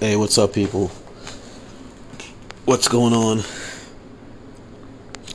Hey, 0.00 0.16
what's 0.16 0.38
up, 0.38 0.54
people? 0.54 0.88
What's 2.64 2.88
going 2.88 3.12
on? 3.12 3.42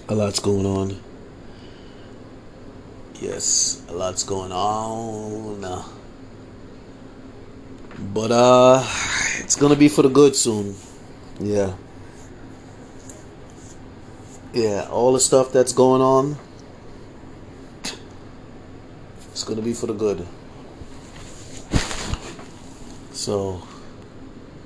A 0.10 0.16
lot's 0.16 0.40
going 0.40 0.66
on. 0.66 1.00
Yes, 3.22 3.84
a 3.90 3.94
lot's 3.94 4.24
going 4.24 4.52
on. 4.52 5.86
But, 8.12 8.32
uh, 8.32 8.84
it's 9.42 9.56
gonna 9.56 9.76
be 9.76 9.88
for 9.88 10.02
the 10.02 10.10
good 10.10 10.36
soon. 10.36 10.76
Yeah. 11.40 11.76
Yeah, 14.52 14.88
all 14.90 15.14
the 15.14 15.20
stuff 15.20 15.52
that's 15.52 15.74
going 15.74 16.02
on, 16.02 16.40
it's 19.32 19.44
gonna 19.44 19.62
be 19.62 19.76
for 19.76 19.86
the 19.86 19.94
good. 19.94 20.26
So, 23.14 23.62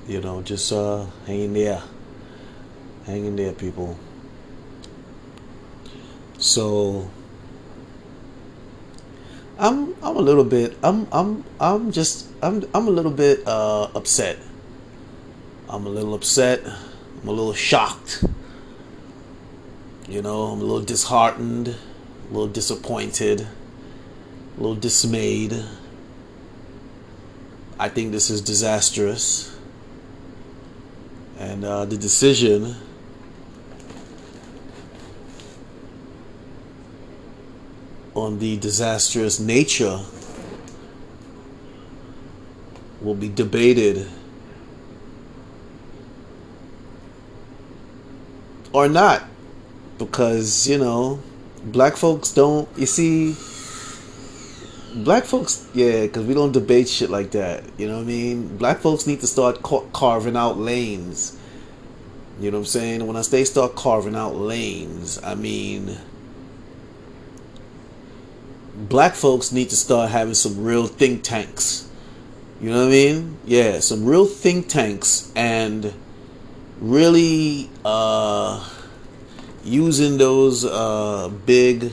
you 0.10 0.20
know, 0.20 0.42
just 0.42 0.74
uh, 0.74 1.06
hang 1.28 1.42
in 1.42 1.54
there, 1.54 1.84
Hanging 3.06 3.36
there, 3.36 3.54
people. 3.54 3.98
So, 6.40 7.10
I'm 9.60 9.94
I'm 10.02 10.16
a 10.16 10.22
little 10.22 10.44
bit 10.44 10.78
I'm 10.84 11.08
I'm 11.12 11.44
I'm 11.60 11.92
just 11.92 12.28
I'm 12.42 12.64
I'm 12.74 12.88
a 12.88 12.92
little 12.92 13.12
bit 13.12 13.46
uh, 13.46 13.90
upset. 13.94 14.38
I'm 15.70 15.86
a 15.86 15.90
little 15.90 16.16
upset. 16.16 16.62
I'm 16.66 17.28
a 17.28 17.32
little 17.32 17.54
shocked. 17.54 18.24
You 20.08 20.24
know, 20.24 20.44
I'm 20.44 20.60
a 20.60 20.64
little 20.64 20.82
disheartened, 20.82 21.68
a 21.68 22.34
little 22.34 22.48
disappointed, 22.48 23.42
a 23.42 24.60
little 24.60 24.76
dismayed. 24.76 25.54
I 27.78 27.90
think 27.90 28.12
this 28.12 28.32
is 28.32 28.42
disastrous. 28.42 29.49
And 31.40 31.64
uh, 31.64 31.86
the 31.86 31.98
decision 31.98 32.76
on 38.14 38.40
the 38.40 38.58
disastrous 38.58 39.40
nature 39.40 40.02
will 43.02 43.16
be 43.16 43.30
debated 43.30 44.06
or 48.74 48.90
not. 48.90 49.24
Because 49.98 50.68
you 50.68 50.78
know 50.78 51.22
black 51.64 51.96
folks 51.96 52.32
don't 52.32 52.68
you 52.78 52.86
see 52.86 53.36
black 54.96 55.24
folks 55.24 55.68
yeah 55.74 56.02
because 56.02 56.26
we 56.26 56.34
don't 56.34 56.52
debate 56.52 56.90
shit 56.90 57.10
like 57.10 57.32
that 57.32 57.64
you 57.78 57.88
know 57.88 57.98
what 57.98 58.04
i 58.04 58.06
mean? 58.06 58.58
Black 58.58 58.80
folks 58.80 59.06
need 59.06 59.20
to 59.22 59.28
start 59.28 59.62
ca- 59.62 59.86
carving 59.94 60.36
out 60.36 60.58
lanes. 60.58 61.38
You 62.40 62.52
know 62.52 62.58
what 62.58 62.62
i'm 62.62 62.66
saying? 62.66 63.08
When 63.08 63.16
i 63.16 63.22
say 63.22 63.44
start 63.44 63.76
carving 63.76 64.16
out 64.16 64.36
lanes 64.36 65.20
i 65.24 65.36
mean 65.36 65.98
black 68.76 69.14
folks 69.14 69.52
need 69.52 69.70
to 69.70 69.76
start 69.76 70.10
having 70.10 70.34
some 70.34 70.64
real 70.64 70.88
think 70.88 71.24
tanks. 71.24 71.90
You 72.62 72.72
know 72.72 72.86
what 72.86 72.88
i 72.88 72.92
mean? 72.92 73.38
Yeah 73.46 73.80
some 73.80 74.06
real 74.06 74.26
think 74.26 74.68
tanks 74.68 75.32
and 75.36 75.94
really 76.80 77.70
uh 77.86 78.68
using 79.64 80.18
those 80.18 80.66
uh 80.66 81.30
big 81.46 81.92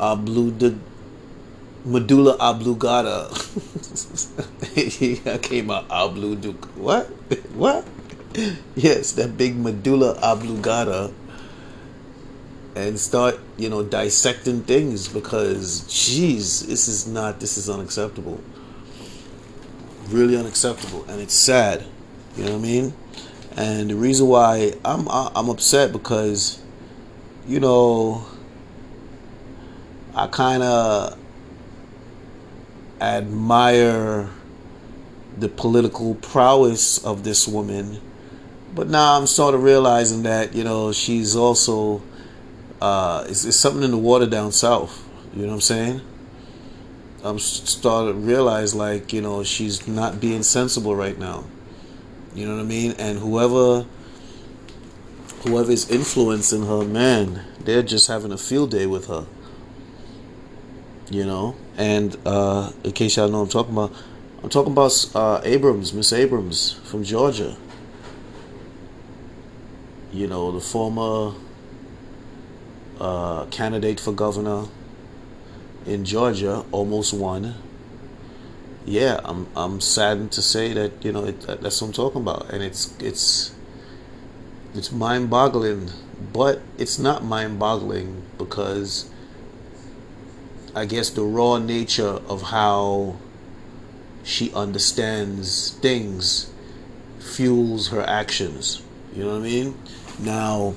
uh 0.00 0.16
blue 0.16 0.50
medulla 1.84 2.36
oblongata. 2.40 3.28
I 4.76 5.38
came 5.38 5.70
out 5.70 5.86
oblong. 5.90 6.42
What? 6.76 7.06
What? 7.54 7.86
Yes, 8.74 9.12
that 9.12 9.36
big 9.36 9.56
medulla 9.56 10.18
oblongata, 10.22 11.12
and 12.74 12.98
start 12.98 13.38
you 13.56 13.68
know 13.68 13.84
dissecting 13.84 14.62
things 14.62 15.08
because, 15.08 15.82
jeez, 15.82 16.66
this 16.66 16.88
is 16.88 17.06
not. 17.06 17.40
This 17.40 17.56
is 17.56 17.68
unacceptable. 17.68 18.40
Really 20.08 20.36
unacceptable, 20.36 21.04
and 21.08 21.20
it's 21.20 21.34
sad. 21.34 21.84
You 22.36 22.44
know 22.44 22.52
what 22.52 22.58
I 22.58 22.62
mean? 22.62 22.94
And 23.56 23.90
the 23.90 23.94
reason 23.94 24.26
why 24.26 24.72
I'm 24.84 25.06
I'm 25.08 25.48
upset 25.48 25.92
because, 25.92 26.60
you 27.46 27.60
know, 27.60 28.26
I 30.16 30.26
kind 30.26 30.64
of 30.64 31.16
admire 33.10 34.30
the 35.36 35.48
political 35.48 36.14
prowess 36.16 37.04
of 37.04 37.24
this 37.24 37.48
woman, 37.48 38.00
but 38.74 38.88
now 38.88 39.18
I'm 39.18 39.26
sort 39.26 39.54
of 39.54 39.62
realizing 39.62 40.22
that 40.24 40.54
you 40.54 40.64
know 40.64 40.92
she's 40.92 41.36
also 41.36 42.02
uh, 42.80 43.24
it's, 43.28 43.44
it's 43.44 43.56
something 43.56 43.82
in 43.82 43.90
the 43.90 43.98
water 43.98 44.26
down 44.26 44.52
south. 44.52 45.08
You 45.34 45.42
know 45.42 45.48
what 45.48 45.54
I'm 45.54 45.60
saying? 45.60 46.00
I'm 47.22 47.38
starting 47.38 48.12
to 48.12 48.18
realize 48.18 48.74
like 48.74 49.12
you 49.12 49.20
know 49.20 49.42
she's 49.44 49.88
not 49.88 50.20
being 50.20 50.42
sensible 50.42 50.94
right 50.94 51.18
now. 51.18 51.44
You 52.34 52.46
know 52.46 52.56
what 52.56 52.62
I 52.62 52.66
mean? 52.66 52.94
And 52.98 53.18
whoever 53.18 53.86
whoever 55.44 55.70
is 55.70 55.90
influencing 55.90 56.66
her, 56.66 56.84
man, 56.84 57.44
they're 57.60 57.82
just 57.82 58.08
having 58.08 58.32
a 58.32 58.38
field 58.38 58.70
day 58.70 58.86
with 58.86 59.06
her. 59.06 59.26
You 61.10 61.24
know? 61.26 61.56
And 61.76 62.16
uh, 62.24 62.72
in 62.84 62.92
case 62.92 63.16
y'all 63.16 63.28
know 63.28 63.42
I'm 63.42 63.48
talking 63.48 63.72
about, 63.72 63.92
I'm 64.42 64.48
talking 64.48 64.72
about 64.72 65.10
uh, 65.14 65.40
Abrams, 65.44 65.92
Miss 65.92 66.12
Abrams 66.12 66.72
from 66.84 67.02
Georgia. 67.02 67.56
You 70.12 70.28
know, 70.28 70.52
the 70.52 70.60
former 70.60 71.34
uh, 73.00 73.46
candidate 73.46 73.98
for 73.98 74.12
governor 74.12 74.66
in 75.86 76.04
Georgia 76.04 76.64
almost 76.70 77.12
won. 77.12 77.54
Yeah, 78.86 79.20
I'm 79.24 79.48
I'm 79.56 79.80
saddened 79.80 80.32
to 80.32 80.42
say 80.42 80.72
that 80.74 81.04
you 81.04 81.12
know 81.12 81.24
it, 81.24 81.40
that's 81.40 81.80
what 81.80 81.88
I'm 81.88 81.92
talking 81.92 82.20
about, 82.20 82.50
and 82.50 82.62
it's 82.62 82.94
it's 83.00 83.54
it's 84.74 84.92
mind-boggling, 84.92 85.90
but 86.32 86.60
it's 86.78 86.98
not 86.98 87.24
mind-boggling 87.24 88.22
because 88.36 89.10
I 90.76 90.86
guess 90.86 91.10
the 91.10 91.22
raw 91.22 91.58
nature 91.58 92.18
of 92.28 92.42
how 92.42 93.16
she 94.24 94.52
understands 94.52 95.70
things 95.80 96.52
fuels 97.20 97.88
her 97.88 98.02
actions. 98.02 98.82
You 99.14 99.24
know 99.24 99.38
what 99.38 99.40
I 99.40 99.42
mean? 99.42 99.78
Now, 100.18 100.74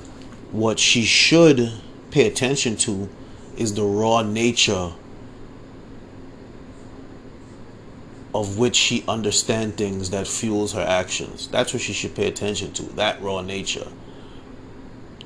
what 0.52 0.78
she 0.78 1.02
should 1.02 1.72
pay 2.12 2.28
attention 2.28 2.76
to 2.76 3.08
is 3.56 3.74
the 3.74 3.84
raw 3.84 4.22
nature 4.22 4.92
of 8.32 8.56
which 8.56 8.76
she 8.76 9.04
understands 9.08 9.74
things 9.74 10.10
that 10.10 10.28
fuels 10.28 10.74
her 10.74 10.82
actions. 10.82 11.48
That's 11.48 11.72
what 11.72 11.82
she 11.82 11.92
should 11.92 12.14
pay 12.14 12.28
attention 12.28 12.72
to. 12.74 12.82
That 12.94 13.20
raw 13.20 13.40
nature. 13.40 13.88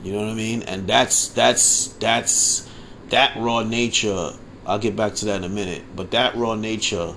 You 0.03 0.13
know 0.13 0.21
what 0.21 0.29
I 0.29 0.35
mean? 0.35 0.63
And 0.63 0.87
that's 0.87 1.29
that's 1.29 1.89
that's 1.89 2.69
that 3.11 3.37
raw 3.37 3.63
nature 3.63 4.33
I'll 4.67 4.79
get 4.79 4.97
back 4.97 5.15
to 5.17 5.25
that 5.27 5.37
in 5.37 5.45
a 5.45 5.49
minute. 5.49 5.83
But 5.95 6.11
that 6.13 6.37
raw 6.37 6.55
nature 6.55 7.15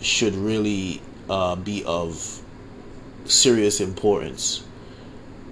should 0.00 0.34
really 0.34 1.00
uh, 1.30 1.56
be 1.56 1.84
of 1.84 2.42
serious 3.24 3.80
importance. 3.80 4.64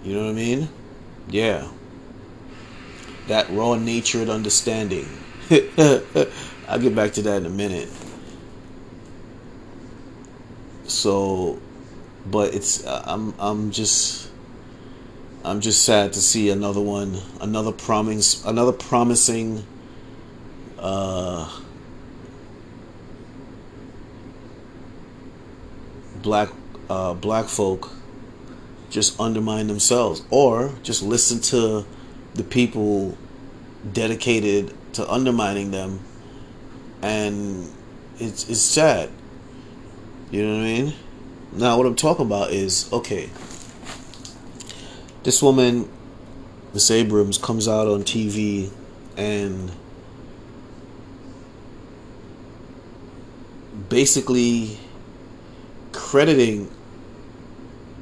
You 0.02 0.14
know 0.14 0.24
what 0.24 0.30
I 0.30 0.34
mean? 0.34 0.68
Yeah. 1.28 1.68
That 3.28 3.48
raw 3.50 3.76
natured 3.76 4.28
understanding. 4.28 5.06
I'll 6.68 6.78
get 6.78 6.94
back 6.94 7.12
to 7.12 7.22
that 7.22 7.36
in 7.38 7.46
a 7.46 7.50
minute. 7.50 7.88
So, 10.84 11.60
but 12.26 12.54
it's 12.54 12.84
I'm 12.86 13.34
I'm 13.38 13.70
just 13.70 14.28
I'm 15.44 15.60
just 15.60 15.84
sad 15.84 16.12
to 16.14 16.20
see 16.20 16.50
another 16.50 16.80
one, 16.80 17.18
another 17.40 17.72
promising 17.72 18.48
another 18.48 18.72
promising 18.72 19.64
uh, 20.82 21.48
black 26.20 26.48
uh, 26.90 27.14
black 27.14 27.46
folk 27.46 27.90
just 28.90 29.18
undermine 29.18 29.66
themselves 29.68 30.22
or 30.30 30.72
just 30.82 31.02
listen 31.02 31.40
to 31.40 31.86
the 32.34 32.44
people 32.44 33.16
dedicated 33.92 34.74
to 34.92 35.10
undermining 35.10 35.70
them 35.70 36.00
and 37.00 37.70
it's 38.18 38.48
it's 38.50 38.60
sad. 38.60 39.10
You 40.30 40.46
know 40.46 40.54
what 40.56 40.60
i 40.60 40.64
mean? 40.64 40.94
Now 41.52 41.76
what 41.76 41.86
i'm 41.86 41.96
talking 41.96 42.26
about 42.26 42.50
is 42.50 42.90
okay 42.92 43.30
this 45.22 45.42
woman 45.42 45.88
miss 46.74 46.90
abrams 46.90 47.38
comes 47.38 47.68
out 47.68 47.86
on 47.86 48.02
tv 48.02 48.70
and 49.16 49.70
basically 53.92 54.78
crediting 55.92 56.74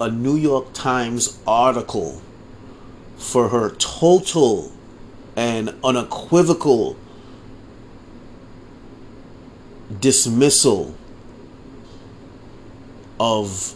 a 0.00 0.08
New 0.08 0.36
York 0.36 0.72
Times 0.72 1.40
article 1.48 2.22
for 3.16 3.48
her 3.48 3.70
total 3.70 4.70
and 5.34 5.74
unequivocal 5.82 6.96
dismissal 9.98 10.94
of 13.18 13.74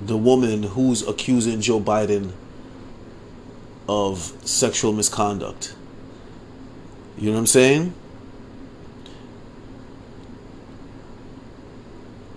the 0.00 0.16
woman 0.16 0.62
who's 0.62 1.06
accusing 1.06 1.60
Joe 1.60 1.78
Biden 1.78 2.32
of 3.86 4.32
sexual 4.48 4.94
misconduct. 4.94 5.76
You 7.18 7.26
know 7.26 7.32
what 7.34 7.40
I'm 7.40 7.46
saying? 7.46 7.94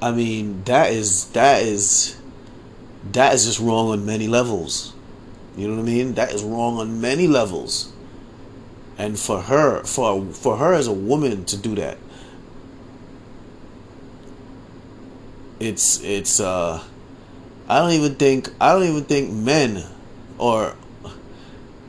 I 0.02 0.12
mean, 0.12 0.64
that 0.66 0.92
is 0.92 1.26
that 1.30 1.64
is 1.64 2.18
that 3.12 3.34
is 3.34 3.46
just 3.46 3.60
wrong 3.60 3.90
on 3.90 4.06
many 4.06 4.28
levels. 4.28 4.94
You 5.56 5.68
know 5.68 5.76
what 5.76 5.82
I 5.82 5.86
mean? 5.86 6.14
That 6.14 6.34
is 6.34 6.44
wrong 6.44 6.78
on 6.78 7.02
many 7.02 7.28
levels. 7.28 7.92
And 8.98 9.20
for 9.20 9.42
her, 9.42 9.84
for 9.84 10.26
for 10.34 10.58
her 10.58 10.74
as 10.74 10.88
a 10.88 10.94
woman 10.94 11.46
to 11.46 11.58
do 11.58 11.76
that, 11.76 11.98
it's 15.60 16.02
it's 16.04 16.40
uh 16.40 16.84
I 17.68 17.80
don't 17.80 17.92
even 17.92 18.16
think 18.16 18.50
I 18.62 18.74
don't 18.74 18.84
even 18.84 19.04
think 19.04 19.32
men 19.32 19.84
or 20.38 20.76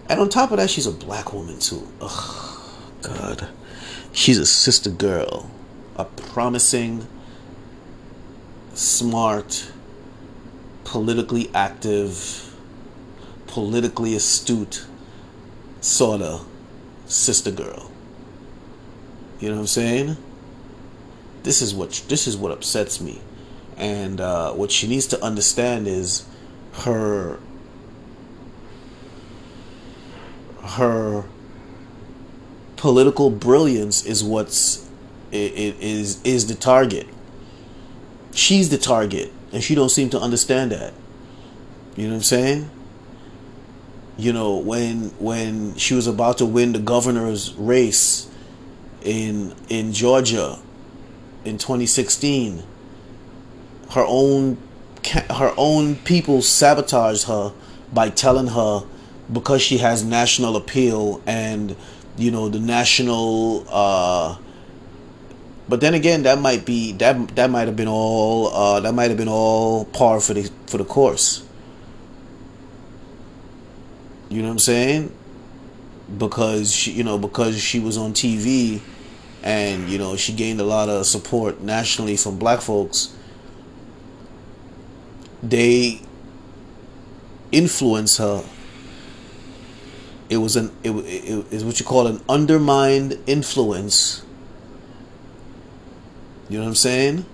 and 0.09 0.21
on 0.21 0.31
top 0.31 0.51
of 0.51 0.57
that 0.57 0.71
she's 0.71 0.87
a 0.87 0.93
black 0.93 1.33
woman 1.33 1.59
too. 1.59 1.87
Ugh 2.01 2.49
God. 3.03 3.49
She's 4.13 4.39
a 4.39 4.47
sister 4.47 4.91
girl. 4.91 5.51
A 5.97 6.05
promising 6.05 7.07
smart, 8.79 9.73
politically 10.85 11.51
active, 11.53 12.55
politically 13.49 14.15
astute 14.15 14.87
sorta 15.81 16.41
sister 17.07 17.51
girl. 17.51 17.91
You 19.41 19.49
know 19.49 19.57
what 19.57 19.63
I'm 19.63 19.67
saying? 19.67 20.17
This 21.43 21.61
is 21.61 21.75
what 21.75 22.05
this 22.09 22.29
is 22.29 22.37
what 22.37 22.53
upsets 22.53 23.01
me. 23.01 23.21
And 23.77 24.21
uh, 24.21 24.53
what 24.53 24.71
she 24.71 24.87
needs 24.87 25.07
to 25.09 25.25
understand 25.25 25.89
is 25.89 26.25
her 26.85 27.41
her 30.63 31.25
political 32.77 33.31
brilliance 33.31 34.05
is 34.07 34.23
what's 34.23 34.89
it, 35.33 35.53
it 35.53 35.81
is 35.81 36.23
is 36.23 36.47
the 36.47 36.55
target. 36.55 37.09
She's 38.39 38.69
the 38.69 38.79
target, 38.79 39.33
and 39.53 39.65
she 39.65 39.75
don't 39.75 39.89
seem 39.89 40.11
to 40.11 40.21
understand 40.21 40.71
that. 40.71 40.95
You 41.97 42.05
know 42.05 42.11
what 42.11 42.19
I'm 42.19 42.23
saying? 42.23 42.71
You 44.17 44.33
know 44.33 44.59
when 44.59 45.11
when 45.19 45.75
she 45.75 45.95
was 45.95 46.07
about 46.07 46.39
to 46.39 46.47
win 46.47 46.73
the 46.73 46.79
governor's 46.79 47.53
race 47.55 48.31
in 49.03 49.57
in 49.69 49.93
Georgia 49.93 50.61
in 51.45 51.59
2016 51.59 52.63
her 53.91 54.05
own 54.07 54.57
her 55.31 55.53
own 55.57 55.97
people 55.97 56.41
sabotaged 56.41 57.25
her 57.25 57.53
by 57.93 58.09
telling 58.09 58.47
her 58.47 58.85
because 59.33 59.63
she 59.63 59.79
has 59.79 60.05
national 60.05 60.55
appeal 60.55 61.21
and 61.27 61.75
you 62.17 62.31
know 62.31 62.49
the 62.49 62.61
national 62.61 63.65
uh 63.69 64.37
but 65.69 65.81
then 65.81 65.95
again 65.95 66.23
that 66.23 66.39
might 66.39 66.65
be 66.65 66.93
that 66.93 67.37
that 67.37 67.51
might 67.51 67.67
have 67.67 67.77
been 67.77 67.89
all 67.89 68.49
uh 68.49 68.81
that 68.81 68.93
might 68.93 69.09
have 69.11 69.19
been 69.19 69.29
all 69.29 69.85
par 69.87 70.21
for 70.21 70.35
the 70.35 70.51
for 70.67 70.79
the 70.79 70.85
course 70.85 71.45
you 74.29 74.41
know 74.41 74.49
what 74.49 74.53
i'm 74.53 74.59
saying 74.59 75.13
because 76.17 76.73
she 76.73 76.93
you 76.93 77.05
know 77.05 77.19
because 77.19 77.61
she 77.61 77.79
was 77.79 77.97
on 77.97 78.13
tv 78.13 78.81
and 79.43 79.89
you 79.89 79.99
know 79.99 80.17
she 80.17 80.33
gained 80.33 80.61
a 80.61 80.65
lot 80.65 80.89
of 80.89 81.07
support 81.07 81.61
nationally 81.61 82.17
from 82.17 82.39
black 82.39 82.61
folks 82.61 83.15
they 85.43 86.01
influence 87.53 88.17
her. 88.19 88.45
It 90.29 90.39
was 90.39 90.57
an 90.57 90.71
it, 90.83 90.91
it 90.91 91.53
is 91.53 91.65
what 91.65 91.81
you 91.81 91.87
call 91.87 92.07
an 92.07 92.21
undermined 92.29 93.19
influence. 93.27 94.23
You 96.49 96.59
know 96.59 96.65
what 96.65 96.71
I'm 96.71 96.75
saying? 96.75 97.27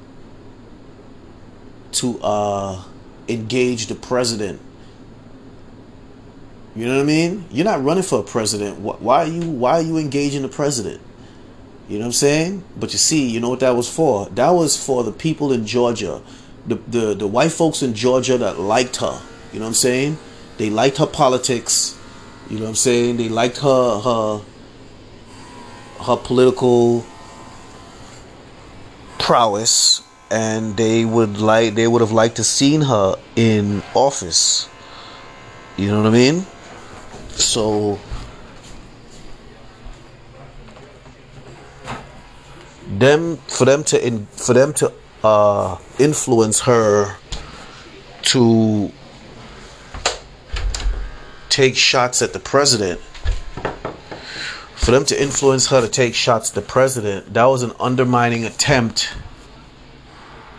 To 1.93 2.21
uh, 2.21 2.85
engage 3.29 3.87
the 3.87 3.95
president. 3.95 4.61
You 6.75 6.87
know 6.87 6.97
what 6.97 7.03
I 7.03 7.07
mean? 7.07 7.45
You're 7.51 7.65
not 7.65 7.85
running 7.85 8.03
for 8.03 8.19
a 8.21 8.25
president. 8.25 8.81
Why 8.81 9.25
are 9.25 9.29
you 9.29 9.49
why 9.49 9.79
are 9.79 9.83
you 9.83 9.97
engaging 9.97 10.43
the 10.43 10.49
president? 10.49 11.01
You 11.89 11.99
know 11.99 12.05
what 12.05 12.07
I'm 12.07 12.13
saying? 12.13 12.65
But 12.77 12.93
you 12.93 12.99
see, 12.99 13.29
you 13.31 13.39
know 13.39 13.51
what 13.51 13.61
that 13.61 13.77
was 13.77 13.89
for? 13.89 14.29
That 14.31 14.51
was 14.51 14.77
for 14.83 15.05
the 15.05 15.13
people 15.13 15.53
in 15.53 15.67
Georgia 15.67 16.21
the, 16.67 16.77
the, 16.89 17.15
the 17.15 17.27
white 17.27 17.53
folks 17.53 17.83
in 17.83 17.95
Georgia 17.95 18.39
that 18.39 18.59
liked 18.59 18.97
her. 18.97 19.21
You 19.53 19.59
know 19.59 19.67
what 19.67 19.71
I'm 19.71 19.75
saying? 19.75 20.19
They 20.57 20.71
liked 20.71 20.99
her 20.99 21.07
politics. 21.07 21.99
You 22.49 22.57
know 22.57 22.65
what 22.65 22.71
I'm 22.71 22.75
saying? 22.77 23.17
They 23.17 23.29
liked 23.29 23.59
her 23.59 24.01
her 24.01 24.41
her 26.03 26.17
political 26.17 27.05
prowess 29.25 30.03
and 30.31 30.77
they 30.77 31.03
would 31.03 31.39
like 31.39 31.75
they 31.75 31.89
would 31.89 32.03
have 32.03 32.13
liked 32.13 32.37
to 32.37 32.45
seen 32.45 32.83
her 32.83 33.17
in 33.37 33.83
office. 33.95 34.69
You 35.79 35.89
know 35.89 36.03
what 36.03 36.09
I 36.09 36.11
mean? 36.11 36.45
So 37.31 37.99
them 42.87 43.39
for 43.49 43.65
them 43.65 43.83
to 43.85 44.07
in, 44.07 44.27
for 44.27 44.53
them 44.53 44.75
to 44.75 44.93
uh, 45.25 45.79
influence 45.99 46.61
her 46.61 47.17
to 48.25 48.93
take 51.49 51.77
shots 51.77 52.21
at 52.21 52.35
the 52.35 52.41
president. 52.41 53.01
For 54.85 54.91
them 54.91 55.07
to 55.07 55.23
influence 55.23 55.69
her 55.69 55.81
to 55.81 55.89
take 55.89 56.15
shots 56.15 56.51
at 56.51 56.55
the 56.57 56.61
president, 56.61 57.33
that 57.33 57.47
was 57.47 57.63
an 57.63 57.73
undermining 57.81 58.45
attempt 58.45 59.15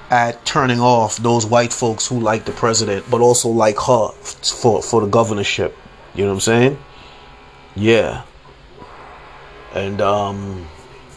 at 0.09 0.43
turning 0.45 0.79
off 0.79 1.17
those 1.17 1.45
white 1.45 1.71
folks 1.71 2.07
who 2.07 2.19
like 2.19 2.45
the 2.45 2.51
president, 2.51 3.05
but 3.11 3.21
also 3.21 3.49
like 3.49 3.77
her 3.77 4.07
for 4.09 4.81
for 4.81 5.01
the 5.01 5.07
governorship. 5.07 5.77
You 6.15 6.23
know 6.23 6.31
what 6.31 6.37
I'm 6.37 6.39
saying? 6.41 6.77
Yeah. 7.75 8.23
And 9.75 10.01
um, 10.01 10.67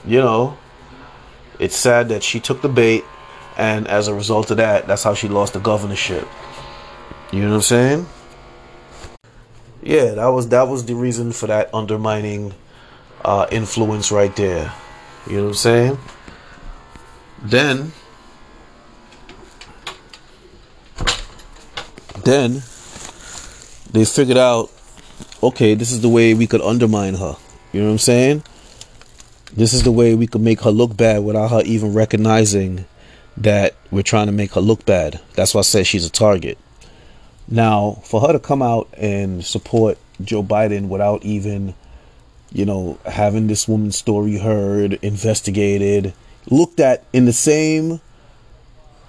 you 0.05 0.19
know, 0.19 0.59
it's 1.59 1.77
sad 1.77 2.11
that 2.11 2.23
she 2.23 2.41
took 2.41 2.61
the 2.61 2.69
bait 2.69 3.05
and 3.57 3.89
as 3.89 4.09
a 4.09 4.15
result 4.15 4.51
of 4.51 4.59
that, 4.59 4.87
that's 4.87 5.03
how 5.03 5.15
she 5.15 5.29
lost 5.29 5.55
the 5.55 5.61
governorship. 5.61 6.29
You 7.33 7.41
know 7.41 7.49
what 7.49 7.57
I'm 7.57 7.63
saying? 7.63 8.07
Yeah, 9.83 10.11
that 10.13 10.27
was 10.27 10.49
that 10.51 10.69
was 10.69 10.85
the 10.85 10.95
reason 10.95 11.33
for 11.33 11.47
that 11.47 11.73
undermining 11.73 12.53
uh, 13.25 13.47
influence 13.51 14.11
right 14.13 14.35
there. 14.37 14.73
You 15.27 15.37
know 15.37 15.43
what 15.45 15.49
I'm 15.49 15.55
saying? 15.55 15.99
Then, 17.43 17.93
then 22.25 22.63
they 23.91 24.05
figured 24.05 24.39
out, 24.39 24.71
okay, 25.43 25.75
this 25.75 25.93
is 25.93 26.01
the 26.01 26.09
way 26.09 26.35
we 26.35 26.47
could 26.47 26.61
undermine 26.61 27.15
her. 27.15 27.37
You 27.73 27.81
know 27.81 27.87
what 27.87 27.93
I'm 27.93 27.99
saying? 27.99 28.43
This 29.53 29.73
is 29.73 29.83
the 29.83 29.93
way 29.93 30.15
we 30.15 30.27
could 30.27 30.41
make 30.41 30.61
her 30.63 30.71
look 30.71 30.97
bad 30.97 31.25
without 31.25 31.51
her 31.51 31.63
even 31.65 31.95
recognizing 31.95 32.87
that 33.37 33.75
we're 33.91 34.03
trying 34.03 34.27
to 34.27 34.33
make 34.33 34.53
her 34.55 34.61
look 34.61 34.85
bad. 34.85 35.21
That's 35.35 35.55
why 35.55 35.61
I 35.61 35.63
said 35.63 35.87
she's 35.87 36.05
a 36.05 36.11
target. 36.11 36.59
Now, 37.47 38.03
for 38.05 38.21
her 38.21 38.33
to 38.33 38.39
come 38.39 38.61
out 38.61 38.89
and 38.95 39.45
support 39.45 39.97
Joe 40.23 40.43
Biden 40.43 40.89
without 40.89 41.25
even, 41.25 41.75
you 42.53 42.65
know, 42.65 42.99
having 43.05 43.47
this 43.47 43.69
woman's 43.69 43.97
story 43.97 44.39
heard, 44.39 44.95
investigated, 45.03 46.15
looked 46.51 46.81
at 46.81 47.05
in 47.13 47.25
the 47.25 47.33
same 47.33 48.01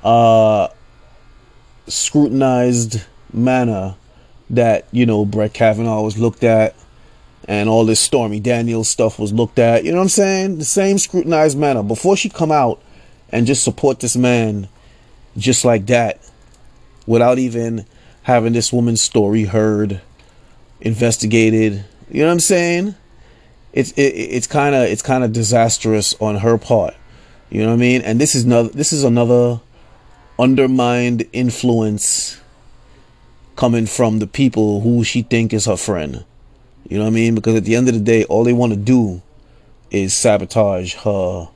uh 0.03 0.67
scrutinized 1.87 3.03
manner 3.33 3.95
that, 4.49 4.87
you 4.91 5.05
know, 5.05 5.25
Brett 5.25 5.53
Kavanaugh 5.53 6.01
was 6.01 6.17
looked 6.17 6.43
at 6.43 6.75
and 7.47 7.67
all 7.67 7.85
this 7.85 7.99
Stormy 7.99 8.39
Daniels 8.39 8.87
stuff 8.87 9.17
was 9.17 9.33
looked 9.33 9.59
at. 9.59 9.83
You 9.83 9.91
know 9.91 9.97
what 9.97 10.03
I'm 10.03 10.09
saying? 10.09 10.57
The 10.59 10.65
same 10.65 10.97
scrutinized 10.97 11.57
manner. 11.57 11.81
Before 11.81 12.15
she 12.15 12.29
come 12.29 12.51
out 12.51 12.81
and 13.31 13.47
just 13.47 13.63
support 13.63 13.99
this 13.99 14.15
man 14.15 14.67
just 15.37 15.65
like 15.65 15.87
that 15.87 16.19
without 17.07 17.39
even 17.39 17.85
having 18.23 18.53
this 18.53 18.71
woman's 18.71 19.01
story 19.01 19.45
heard, 19.45 20.01
investigated. 20.81 21.85
You 22.11 22.21
know 22.21 22.27
what 22.27 22.33
I'm 22.33 22.39
saying? 22.39 22.95
It's 23.73 23.91
it, 23.91 24.01
it's 24.01 24.47
kind 24.47 24.75
of 24.75 24.83
it's 24.83 25.01
kind 25.01 25.23
of 25.23 25.31
disastrous 25.31 26.15
on 26.19 26.37
her 26.37 26.57
part. 26.57 26.95
You 27.49 27.61
know 27.61 27.67
what 27.67 27.73
I 27.73 27.77
mean? 27.77 28.01
And 28.01 28.19
this 28.19 28.35
is 28.35 28.45
another 28.45 28.69
this 28.69 28.93
is 28.93 29.03
another 29.03 29.61
undermined 30.37 31.27
influence 31.33 32.39
coming 33.55 33.85
from 33.85 34.19
the 34.19 34.27
people 34.27 34.81
who 34.81 35.03
she 35.03 35.21
think 35.21 35.53
is 35.53 35.65
her 35.65 35.75
friend. 35.75 36.23
You 36.87 36.97
know 36.97 37.03
what 37.03 37.11
I 37.11 37.13
mean? 37.13 37.35
Because 37.35 37.55
at 37.55 37.65
the 37.65 37.75
end 37.75 37.87
of 37.89 37.93
the 37.93 37.99
day, 37.99 38.23
all 38.23 38.43
they 38.43 38.53
want 38.53 38.71
to 38.71 38.79
do 38.79 39.21
is 39.91 40.13
sabotage 40.13 40.95
her 40.95 41.49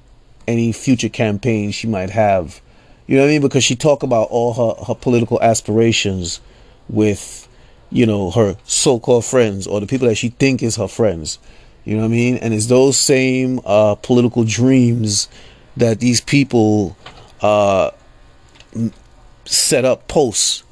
any 0.47 0.71
future 0.71 1.09
campaign 1.09 1.71
she 1.71 1.87
might 1.87 2.09
have. 2.09 2.61
You 3.07 3.15
know 3.15 3.23
what 3.23 3.29
I 3.29 3.31
mean? 3.31 3.41
Because 3.41 3.63
she 3.63 3.75
talk 3.75 4.03
about 4.03 4.27
all 4.29 4.53
her, 4.53 4.85
her 4.85 4.95
political 4.95 5.41
aspirations 5.41 6.41
with, 6.89 7.47
you 7.89 8.05
know, 8.05 8.31
her 8.31 8.57
so-called 8.63 9.25
friends 9.25 9.65
or 9.65 9.79
the 9.79 9.87
people 9.87 10.07
that 10.07 10.15
she 10.15 10.29
think 10.29 10.61
is 10.61 10.75
her 10.75 10.87
friends. 10.87 11.39
You 11.85 11.95
know 11.95 12.03
what 12.03 12.07
I 12.07 12.11
mean? 12.11 12.37
And 12.37 12.53
it's 12.53 12.67
those 12.67 12.97
same 12.97 13.59
uh, 13.65 13.95
political 13.95 14.43
dreams 14.43 15.27
that 15.75 15.99
these 15.99 16.21
people 16.21 16.95
uh, 17.41 17.91
set 19.45 19.83
up 19.85 20.07
posts 20.07 20.63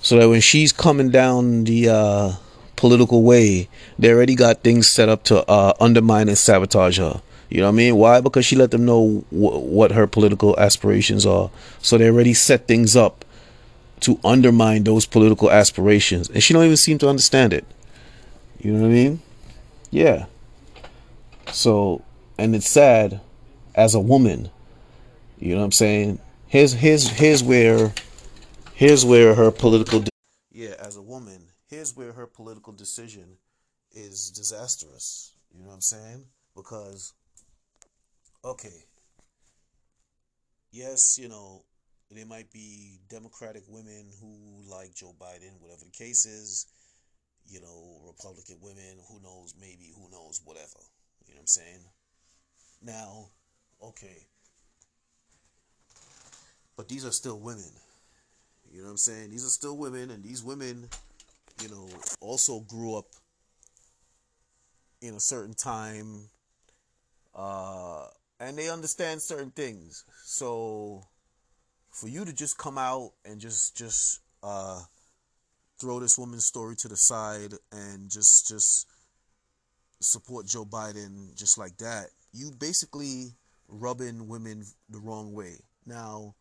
so 0.00 0.18
that 0.18 0.28
when 0.28 0.40
she's 0.40 0.72
coming 0.72 1.10
down 1.10 1.64
the 1.64 1.88
uh, 1.88 2.32
political 2.76 3.22
way, 3.22 3.68
they 3.98 4.10
already 4.10 4.34
got 4.34 4.62
things 4.62 4.90
set 4.90 5.08
up 5.08 5.24
to 5.24 5.48
uh, 5.48 5.72
undermine 5.80 6.28
and 6.28 6.38
sabotage 6.38 6.98
her. 6.98 7.22
You 7.48 7.58
know 7.58 7.68
what 7.68 7.74
I 7.74 7.76
mean? 7.76 7.96
Why? 7.96 8.20
Because 8.20 8.44
she 8.44 8.56
let 8.56 8.72
them 8.72 8.84
know 8.84 9.24
wh- 9.30 9.62
what 9.62 9.92
her 9.92 10.06
political 10.06 10.58
aspirations 10.58 11.24
are. 11.24 11.50
So 11.80 11.96
they 11.96 12.10
already 12.10 12.34
set 12.34 12.66
things 12.66 12.96
up 12.96 13.24
to 14.00 14.20
undermine 14.24 14.84
those 14.84 15.06
political 15.06 15.50
aspirations, 15.50 16.28
and 16.28 16.42
she 16.42 16.52
don't 16.52 16.64
even 16.64 16.76
seem 16.76 16.98
to 16.98 17.08
understand 17.08 17.52
it. 17.52 17.64
You 18.60 18.72
know 18.72 18.82
what 18.82 18.88
I 18.88 18.90
mean? 18.90 19.22
Yeah. 19.90 20.26
So, 21.52 22.02
and 22.38 22.54
it's 22.54 22.68
sad 22.68 23.20
as 23.74 23.94
a 23.94 24.00
woman. 24.00 24.50
You 25.38 25.54
know 25.54 25.58
what 25.58 25.66
I'm 25.66 25.72
saying? 25.72 26.18
Here's 26.48 26.72
here's 26.72 27.08
here's 27.08 27.42
where 27.42 27.92
here's 28.74 29.04
where 29.04 29.34
her 29.34 29.50
political 29.50 30.00
de- 30.00 30.10
yeah, 30.50 30.74
as 30.78 30.96
a 30.96 31.02
woman, 31.02 31.48
here's 31.68 31.94
where 31.94 32.12
her 32.12 32.26
political 32.26 32.72
decision 32.72 33.36
is 33.92 34.30
disastrous. 34.30 35.34
You 35.52 35.60
know 35.60 35.68
what 35.68 35.74
I'm 35.74 35.80
saying? 35.80 36.24
Because 36.54 37.12
okay. 38.44 38.84
Yes, 40.72 41.18
you 41.18 41.28
know, 41.28 41.64
there 42.10 42.26
might 42.26 42.50
be 42.52 42.98
Democratic 43.08 43.64
women 43.68 44.10
who 44.20 44.62
like 44.70 44.94
Joe 44.94 45.14
Biden, 45.20 45.60
whatever 45.60 45.84
the 45.84 45.90
case 45.90 46.26
is. 46.26 46.66
You 47.48 47.60
know, 47.60 48.00
Republican 48.06 48.56
women, 48.60 48.98
who 49.08 49.20
knows, 49.22 49.54
maybe, 49.60 49.92
who 49.94 50.10
knows, 50.10 50.40
whatever. 50.44 50.80
You 51.26 51.34
know 51.34 51.38
what 51.38 51.40
I'm 51.40 51.46
saying? 51.46 51.80
Now, 52.82 53.26
okay. 53.82 54.26
But 56.76 56.88
these 56.88 57.06
are 57.06 57.12
still 57.12 57.38
women. 57.38 57.70
You 58.70 58.78
know 58.80 58.86
what 58.86 58.90
I'm 58.92 58.96
saying? 58.96 59.30
These 59.30 59.46
are 59.46 59.50
still 59.50 59.76
women, 59.76 60.10
and 60.10 60.22
these 60.22 60.42
women, 60.42 60.88
you 61.62 61.68
know, 61.68 61.88
also 62.20 62.60
grew 62.60 62.96
up 62.96 63.06
in 65.00 65.14
a 65.14 65.20
certain 65.20 65.54
time, 65.54 66.28
uh, 67.34 68.08
and 68.40 68.58
they 68.58 68.68
understand 68.68 69.22
certain 69.22 69.50
things. 69.50 70.04
So, 70.24 71.06
for 71.90 72.08
you 72.08 72.24
to 72.24 72.32
just 72.32 72.58
come 72.58 72.76
out 72.76 73.12
and 73.24 73.40
just 73.40 73.76
just 73.76 74.20
uh, 74.42 74.82
throw 75.78 76.00
this 76.00 76.18
woman's 76.18 76.46
story 76.46 76.76
to 76.76 76.88
the 76.88 76.96
side 76.96 77.54
and 77.72 78.10
just 78.10 78.48
just 78.48 78.86
support 80.00 80.46
Joe 80.46 80.64
Biden 80.64 81.34
just 81.36 81.58
like 81.58 81.76
that, 81.78 82.06
you 82.32 82.50
basically 82.58 83.34
rubbing 83.68 84.28
women 84.28 84.64
the 84.88 84.98
wrong 84.98 85.32
way. 85.32 85.56
Now, 85.86 86.34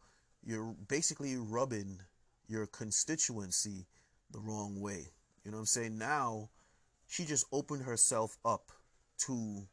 you're 0.45 0.75
basically 0.87 1.37
rubbing 1.37 1.99
your 2.47 2.67
constituency 2.67 3.87
the 4.31 4.39
wrong 4.39 4.79
way. 4.79 5.11
You 5.43 5.51
know 5.51 5.57
what 5.57 5.61
I'm 5.61 5.65
saying? 5.67 5.97
Now, 5.97 6.49
she 7.07 7.25
just 7.25 7.45
opened 7.51 7.83
herself 7.83 8.37
up 8.43 8.71
to 9.25 9.67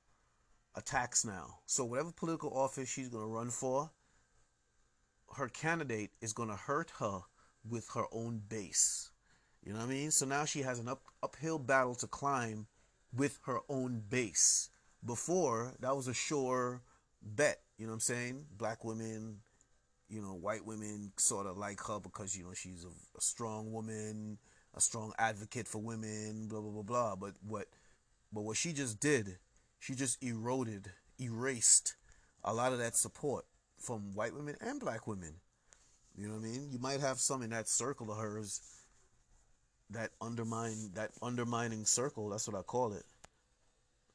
attacks 0.75 1.25
now. 1.25 1.59
So, 1.67 1.85
whatever 1.85 2.13
political 2.13 2.57
office 2.57 2.89
she's 2.89 3.09
going 3.09 3.25
to 3.25 3.29
run 3.29 3.51
for, 3.51 3.91
her 5.37 5.49
candidate 5.49 6.11
is 6.21 6.33
going 6.33 6.51
to 6.51 6.57
hurt 6.57 6.93
her 6.99 7.21
with 7.69 7.89
her 7.95 8.05
own 8.13 8.43
base. 8.49 9.12
You 9.65 9.73
know 9.73 9.79
what 9.79 9.87
I 9.87 9.91
mean? 9.91 10.11
So 10.11 10.27
now 10.27 10.45
she 10.45 10.61
has 10.63 10.79
an 10.79 10.89
up, 10.89 11.03
uphill 11.23 11.59
battle 11.59 11.95
to 11.97 12.07
climb 12.07 12.67
with 13.15 13.39
her 13.47 13.61
own 13.69 14.03
base. 14.09 14.71
Before, 15.05 15.75
that 15.81 15.97
was 15.97 16.09
a 16.09 16.15
sure 16.15 16.83
bet. 17.23 17.61
You 17.79 17.87
know 17.87 17.93
what 17.93 17.97
I'm 17.97 18.01
saying? 18.01 18.47
Black 18.57 18.85
women, 18.85 19.39
you 20.09 20.21
know, 20.21 20.35
white 20.35 20.65
women 20.65 21.13
sort 21.17 21.47
of 21.47 21.57
like 21.57 21.81
her 21.87 22.01
because, 22.01 22.37
you 22.37 22.45
know, 22.45 22.55
she's 22.55 22.85
a, 22.85 23.19
a 23.19 23.21
strong 23.21 23.73
woman, 23.73 24.39
a 24.75 24.81
strong 24.81 25.13
advocate 25.19 25.69
for 25.69 25.81
women, 25.81 26.49
blah, 26.49 26.61
blah, 26.61 26.71
blah, 26.71 26.83
blah. 26.83 27.17
But 27.17 27.35
what, 27.47 27.67
but 28.33 28.43
what 28.43 28.57
she 28.57 28.73
just 28.73 29.01
did, 29.01 29.39
she 29.79 29.95
just 29.95 30.23
eroded, 30.23 30.91
erased 31.21 31.95
a 32.45 32.55
lot 32.55 32.73
of 32.73 32.79
that 32.79 32.97
support 32.97 33.45
from 33.79 34.15
white 34.15 34.35
women 34.35 34.57
and 34.61 34.81
black 34.81 35.07
women. 35.07 35.35
You 36.17 36.29
know 36.29 36.35
what 36.35 36.45
I 36.45 36.51
mean? 36.51 36.69
You 36.71 36.79
might 36.79 37.01
have 37.01 37.19
some 37.19 37.43
in 37.43 37.51
that 37.51 37.69
circle 37.69 38.11
of 38.11 38.19
hers 38.19 38.61
that 39.93 40.11
undermine 40.21 40.91
that 40.95 41.11
undermining 41.21 41.85
circle, 41.85 42.29
that's 42.29 42.49
what 42.49 42.59
I 42.59 42.63
call 42.63 42.93
it. 42.93 43.05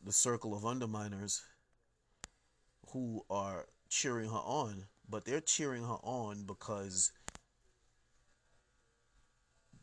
The 0.04 0.12
circle 0.12 0.56
of 0.56 0.64
underminers 0.64 1.42
who 2.92 3.24
are 3.30 3.66
cheering 3.90 4.30
her 4.30 4.36
on, 4.36 4.86
but 5.10 5.26
they're 5.26 5.42
cheering 5.42 5.84
her 5.84 5.98
on 6.04 6.44
because 6.44 7.12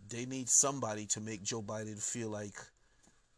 they 0.08 0.26
need 0.26 0.48
somebody 0.48 1.06
to 1.06 1.20
make 1.20 1.42
Joe 1.42 1.62
Biden 1.62 2.00
feel 2.00 2.28
like, 2.28 2.56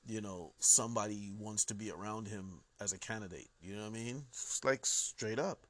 you 0.07 0.21
know, 0.21 0.53
somebody 0.59 1.33
wants 1.39 1.65
to 1.67 1.75
be 1.75 1.91
around 1.91 2.29
him 2.29 2.61
as 2.81 2.93
a 2.93 2.99
candidate. 2.99 3.49
You 3.61 3.77
know 3.77 3.83
what 3.83 3.91
I 3.91 3.95
mean? 3.95 4.25
It's 4.31 4.65
like 4.65 4.85
straight 4.85 5.39
up. 5.39 5.67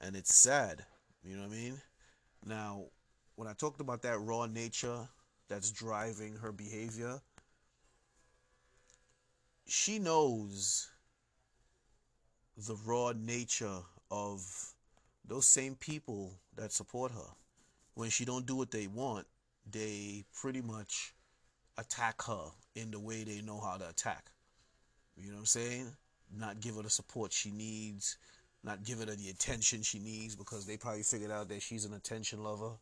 And 0.00 0.14
it's 0.14 0.42
sad. 0.42 0.84
You 1.24 1.36
know 1.36 1.42
what 1.42 1.52
I 1.52 1.56
mean? 1.56 1.80
Now, 2.46 2.84
when 3.34 3.48
I 3.48 3.52
talked 3.52 3.80
about 3.80 4.02
that 4.02 4.20
raw 4.20 4.46
nature 4.46 5.08
that's 5.48 5.70
driving 5.70 6.36
her 6.36 6.52
behavior, 6.52 7.20
she 9.66 9.98
knows 9.98 10.88
the 12.56 12.76
raw 12.84 13.12
nature 13.16 13.80
of 14.10 14.72
those 15.26 15.46
same 15.46 15.74
people 15.76 16.32
that 16.56 16.72
support 16.72 17.12
her. 17.12 17.30
When 17.94 18.10
she 18.10 18.24
don't 18.24 18.46
do 18.46 18.56
what 18.56 18.70
they 18.70 18.86
want, 18.86 19.26
they 19.70 20.24
pretty 20.40 20.62
much 20.62 21.14
attack 21.76 22.22
her 22.22 22.50
in 22.74 22.90
the 22.90 22.98
way 22.98 23.24
they 23.24 23.40
know 23.42 23.60
how 23.60 23.76
to 23.76 23.88
attack. 23.88 24.30
You 25.16 25.28
know 25.28 25.34
what 25.34 25.40
I'm 25.40 25.46
saying? 25.46 25.86
Not 26.36 26.60
give 26.60 26.76
her 26.76 26.82
the 26.82 26.90
support 26.90 27.32
she 27.32 27.50
needs, 27.50 28.16
not 28.64 28.84
giving 28.84 29.08
her 29.08 29.14
the 29.14 29.30
attention 29.30 29.82
she 29.82 29.98
needs 29.98 30.34
because 30.36 30.66
they 30.66 30.76
probably 30.76 31.02
figured 31.02 31.30
out 31.30 31.48
that 31.48 31.62
she's 31.62 31.84
an 31.84 31.94
attention 31.94 32.42
lover. 32.42 32.72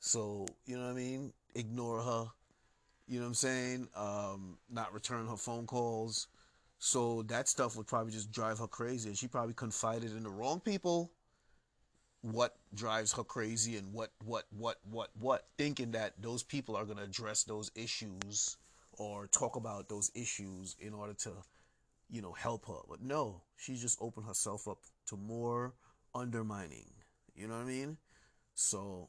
So, 0.00 0.46
you 0.66 0.76
know 0.76 0.84
what 0.84 0.92
I 0.92 0.94
mean? 0.94 1.32
Ignore 1.56 2.02
her. 2.02 2.26
You 3.08 3.18
know 3.18 3.24
what 3.24 3.28
I'm 3.28 3.34
saying? 3.34 3.88
Um, 3.96 4.58
not 4.70 4.92
return 4.92 5.26
her 5.26 5.36
phone 5.36 5.66
calls. 5.66 6.28
So 6.78 7.22
that 7.22 7.48
stuff 7.48 7.76
would 7.76 7.86
probably 7.86 8.12
just 8.12 8.30
drive 8.30 8.58
her 8.58 8.66
crazy. 8.66 9.08
And 9.08 9.16
she 9.16 9.28
probably 9.28 9.54
confided 9.54 10.10
in 10.12 10.22
the 10.22 10.30
wrong 10.30 10.60
people 10.60 11.12
what 12.22 12.56
drives 12.74 13.12
her 13.12 13.22
crazy 13.22 13.76
and 13.76 13.92
what, 13.92 14.10
what, 14.24 14.44
what, 14.50 14.78
what, 14.90 15.10
what, 15.18 15.46
thinking 15.56 15.92
that 15.92 16.14
those 16.20 16.42
people 16.42 16.76
are 16.76 16.84
going 16.84 16.98
to 16.98 17.04
address 17.04 17.44
those 17.44 17.70
issues 17.74 18.56
or 18.98 19.26
talk 19.28 19.56
about 19.56 19.88
those 19.88 20.10
issues 20.14 20.74
in 20.80 20.92
order 20.92 21.14
to, 21.14 21.30
you 22.10 22.20
know, 22.20 22.32
help 22.32 22.66
her. 22.66 22.80
But 22.88 23.02
no, 23.02 23.42
she 23.56 23.76
just 23.76 23.98
opened 24.00 24.26
herself 24.26 24.66
up 24.66 24.78
to 25.06 25.16
more 25.16 25.74
undermining. 26.14 26.90
You 27.34 27.48
know 27.48 27.54
what 27.54 27.64
I 27.64 27.66
mean? 27.66 27.96
So 28.54 29.08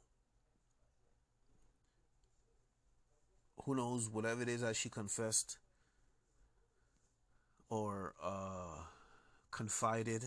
who 3.64 3.76
knows 3.76 4.10
whatever 4.10 4.42
it 4.42 4.50
is 4.50 4.62
that 4.62 4.76
she 4.76 4.90
confessed 4.90 5.58
or 7.70 8.14
uh, 8.24 8.82
confided 9.52 10.24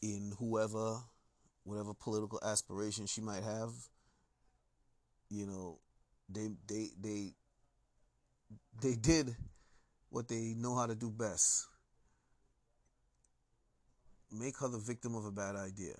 in 0.00 0.32
whoever 0.38 0.98
whatever 1.64 1.92
political 1.92 2.40
aspiration 2.42 3.04
she 3.04 3.20
might 3.20 3.42
have 3.42 3.72
you 5.28 5.44
know 5.44 5.78
they 6.28 6.48
they 6.66 6.88
they 7.00 7.32
they 8.80 8.94
did 8.94 9.34
what 10.10 10.28
they 10.28 10.54
know 10.56 10.76
how 10.76 10.86
to 10.86 10.94
do 10.94 11.10
best. 11.10 11.66
Make 14.30 14.58
her 14.58 14.68
the 14.68 14.78
victim 14.78 15.14
of 15.14 15.24
a 15.24 15.30
bad 15.30 15.56
idea. 15.56 15.94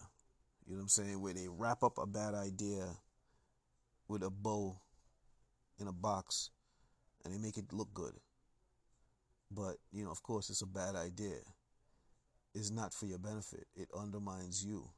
You 0.67 0.75
know 0.75 0.77
what 0.77 0.83
i'm 0.83 0.88
saying? 0.88 1.21
Where 1.21 1.33
they 1.33 1.49
wrap 1.49 1.83
up 1.83 1.99
a 1.99 2.07
bad 2.07 2.35
idea 2.35 2.87
with 4.09 4.23
a 4.23 4.31
bow 4.31 4.81
in 5.79 5.87
a 5.87 5.93
box 5.93 6.50
and 7.25 7.33
they 7.33 7.38
make 7.38 7.57
it 7.57 7.73
look 7.73 7.93
good. 7.95 8.15
But, 9.50 9.77
you 9.93 10.05
know, 10.05 10.11
of 10.11 10.23
course, 10.23 10.50
it's 10.50 10.62
a 10.62 10.67
bad 10.67 10.95
idea. 10.95 11.38
It's 12.55 12.71
not 12.71 12.93
for 12.93 13.07
your 13.07 13.19
benefit. 13.19 13.67
It 13.77 13.88
undermines 13.97 14.65
you. 14.65 14.91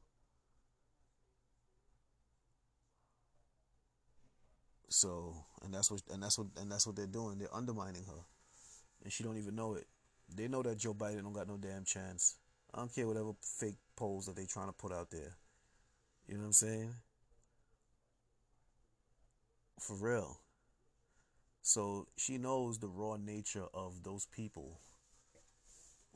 So, 4.89 5.35
and 5.63 5.73
that's 5.73 5.89
what 5.89 6.01
and 6.11 6.21
that's 6.21 6.37
what 6.37 6.47
and 6.59 6.69
that's 6.69 6.85
what 6.85 6.97
they're 6.97 7.07
doing. 7.07 7.37
They're 7.39 7.55
undermining 7.55 8.03
her, 8.03 8.25
and 9.03 9.11
she 9.11 9.23
don't 9.23 9.37
even 9.37 9.55
know 9.55 9.75
it. 9.75 9.85
They 10.35 10.49
know 10.49 10.61
that 10.63 10.79
Joe 10.79 10.93
Biden 10.93 11.23
don't 11.23 11.31
got 11.31 11.47
no 11.47 11.57
damn 11.57 11.85
chance. 11.85 12.35
I 12.73 12.79
don't 12.79 12.93
care 12.93 13.07
whatever 13.07 13.31
fake 13.41 13.77
polls 13.95 14.25
that 14.25 14.35
they 14.35 14.45
trying 14.45 14.67
to 14.67 14.73
put 14.73 14.91
out 14.91 15.09
there. 15.09 15.37
You 16.27 16.35
know 16.35 16.41
what 16.41 16.47
I'm 16.47 16.53
saying? 16.53 16.93
For 19.81 19.95
real. 19.95 20.39
So 21.63 22.07
she 22.15 22.37
knows 22.37 22.77
the 22.77 22.87
raw 22.87 23.17
nature 23.17 23.65
of 23.73 24.03
those 24.03 24.27
people 24.27 24.79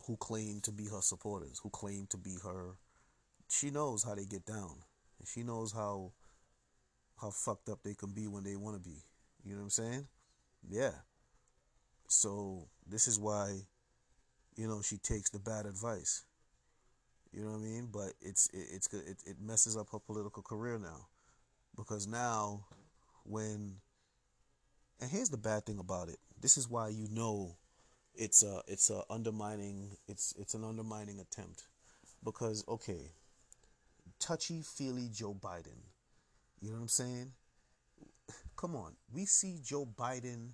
who 0.06 0.18
claim 0.18 0.60
to 0.62 0.72
be 0.72 0.86
her 0.86 1.02
supporters, 1.02 1.60
who 1.64 1.72
claim 1.72 2.06
to 2.12 2.18
be 2.18 2.36
her. 2.44 2.76
She 3.50 3.72
knows 3.72 4.04
how 4.04 4.14
they 4.14 4.26
get 4.26 4.46
down. 4.46 4.84
And 5.18 5.28
she 5.28 5.42
knows 5.42 5.72
how 5.72 6.12
how 7.20 7.32
fucked 7.32 7.70
up 7.70 7.80
they 7.84 7.96
can 7.96 8.12
be 8.14 8.28
when 8.28 8.44
they 8.44 8.56
want 8.56 8.76
to 8.76 8.88
be. 8.88 8.98
You 9.44 9.54
know 9.54 9.60
what 9.60 9.64
I'm 9.64 9.70
saying? 9.72 10.08
Yeah. 10.70 10.92
So 12.08 12.68
this 12.88 13.08
is 13.08 13.18
why, 13.18 13.62
you 14.56 14.68
know, 14.68 14.82
she 14.84 14.98
takes 14.98 15.32
the 15.32 15.40
bad 15.40 15.66
advice. 15.66 16.24
You 17.34 17.44
know 17.44 17.52
what 17.52 17.58
I 17.58 17.62
mean? 17.62 17.90
But 17.92 18.14
it's 18.22 18.48
it, 18.54 18.68
it's 18.74 18.94
it, 18.94 19.18
it 19.26 19.38
messes 19.42 19.76
up 19.76 19.88
her 19.92 20.00
political 20.00 20.44
career 20.44 20.78
now, 20.78 21.08
because 21.76 22.06
now, 22.06 22.66
when 23.26 23.78
and 25.02 25.10
here's 25.10 25.30
the 25.30 25.38
bad 25.38 25.66
thing 25.66 25.80
about 25.80 26.10
it. 26.10 26.18
This 26.40 26.58
is 26.58 26.70
why 26.70 26.90
you 26.90 27.08
know 27.12 27.58
it's 28.14 28.44
a 28.44 28.62
it's 28.68 28.90
a 28.90 29.04
undermining 29.10 29.98
it's 30.08 30.34
it's 30.38 30.54
an 30.54 30.64
undermining 30.64 31.20
attempt. 31.20 31.64
Because 32.24 32.64
okay 32.68 33.12
touchy 34.20 34.62
feely 34.62 35.10
Joe 35.14 35.36
Biden. 35.40 35.82
You 36.62 36.70
know 36.70 36.78
what 36.78 36.84
I'm 36.84 36.88
saying? 36.88 37.32
Come 38.58 38.76
on. 38.76 38.94
We 39.14 39.26
see 39.26 39.60
Joe 39.64 39.86
Biden 39.86 40.52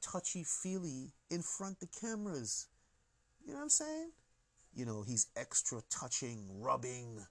touchy 0.00 0.44
feely 0.44 1.12
in 1.30 1.42
front 1.42 1.80
the 1.80 1.86
cameras. 1.86 2.66
You 3.44 3.52
know 3.52 3.58
what 3.58 3.64
I'm 3.64 3.68
saying? 3.70 4.10
You 4.74 4.84
know 4.84 5.02
he's 5.02 5.28
extra 5.36 5.80
touching 5.88 6.60
rubbing 6.60 7.24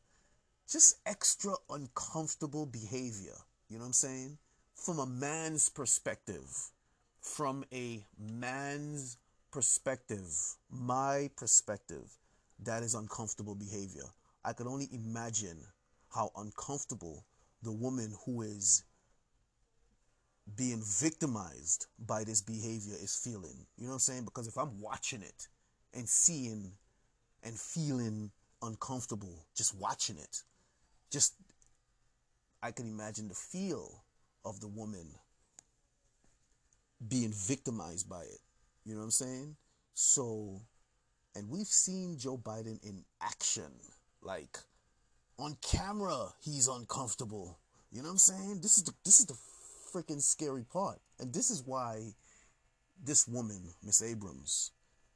just 0.69 0.97
extra 1.05 1.53
uncomfortable 1.69 2.65
behavior 2.65 3.35
you 3.69 3.77
know 3.77 3.81
what 3.81 3.87
I'm 3.87 3.93
saying 3.93 4.37
from 4.75 4.99
a 4.99 5.05
man's 5.05 5.69
perspective 5.69 6.71
from 7.25 7.65
a 7.73 8.05
man's 8.19 9.17
perspective, 9.51 10.27
my 10.69 11.29
perspective, 11.37 12.11
that 12.63 12.83
is 12.83 12.93
uncomfortable 12.93 13.55
behavior. 13.55 14.03
I 14.43 14.53
could 14.53 14.67
only 14.67 14.87
imagine 14.91 15.57
how 16.13 16.31
uncomfortable 16.35 17.25
the 17.63 17.71
woman 17.71 18.13
who 18.25 18.43
is 18.43 18.83
being 20.55 20.83
victimized 20.85 21.87
by 22.05 22.23
this 22.23 22.41
behavior 22.41 22.95
is 23.01 23.15
feeling. 23.15 23.65
You 23.77 23.85
know 23.85 23.91
what 23.91 23.93
I'm 23.93 23.99
saying? 23.99 24.25
Because 24.25 24.47
if 24.47 24.57
I'm 24.57 24.79
watching 24.79 25.21
it 25.21 25.47
and 25.93 26.07
seeing 26.07 26.73
and 27.43 27.57
feeling 27.57 28.29
uncomfortable 28.61 29.45
just 29.55 29.75
watching 29.75 30.17
it, 30.17 30.43
just 31.15 31.35
I 32.61 32.71
can 32.71 32.87
imagine 32.87 33.29
the 33.29 33.35
feel 33.35 34.03
of 34.43 34.59
the 34.59 34.67
woman 34.67 35.07
being 37.07 37.31
victimized 37.33 38.09
by 38.09 38.23
it. 38.23 38.41
You 38.83 38.95
know 38.95 38.99
what 38.99 39.05
I'm 39.05 39.11
saying? 39.11 39.55
So, 39.93 40.59
and 41.33 41.49
we've 41.49 41.67
seen 41.67 42.17
Joe 42.17 42.37
Biden 42.37 42.83
in 42.83 43.05
action. 43.21 43.71
Like 44.21 44.57
on 45.39 45.55
camera, 45.61 46.33
he's 46.43 46.67
uncomfortable. 46.67 47.59
You 47.93 48.01
know 48.01 48.09
what 48.09 48.13
I'm 48.13 48.17
saying? 48.17 48.59
This 48.61 48.77
is 48.77 48.83
the 48.83 48.93
this 49.05 49.21
is 49.21 49.25
the 49.25 49.37
freaking 49.93 50.21
scary 50.21 50.65
part. 50.65 50.99
And 51.21 51.33
this 51.33 51.49
is 51.49 51.63
why 51.65 52.13
this 53.01 53.25
woman, 53.25 53.61
Miss 53.81 54.01
Abrams, 54.01 54.71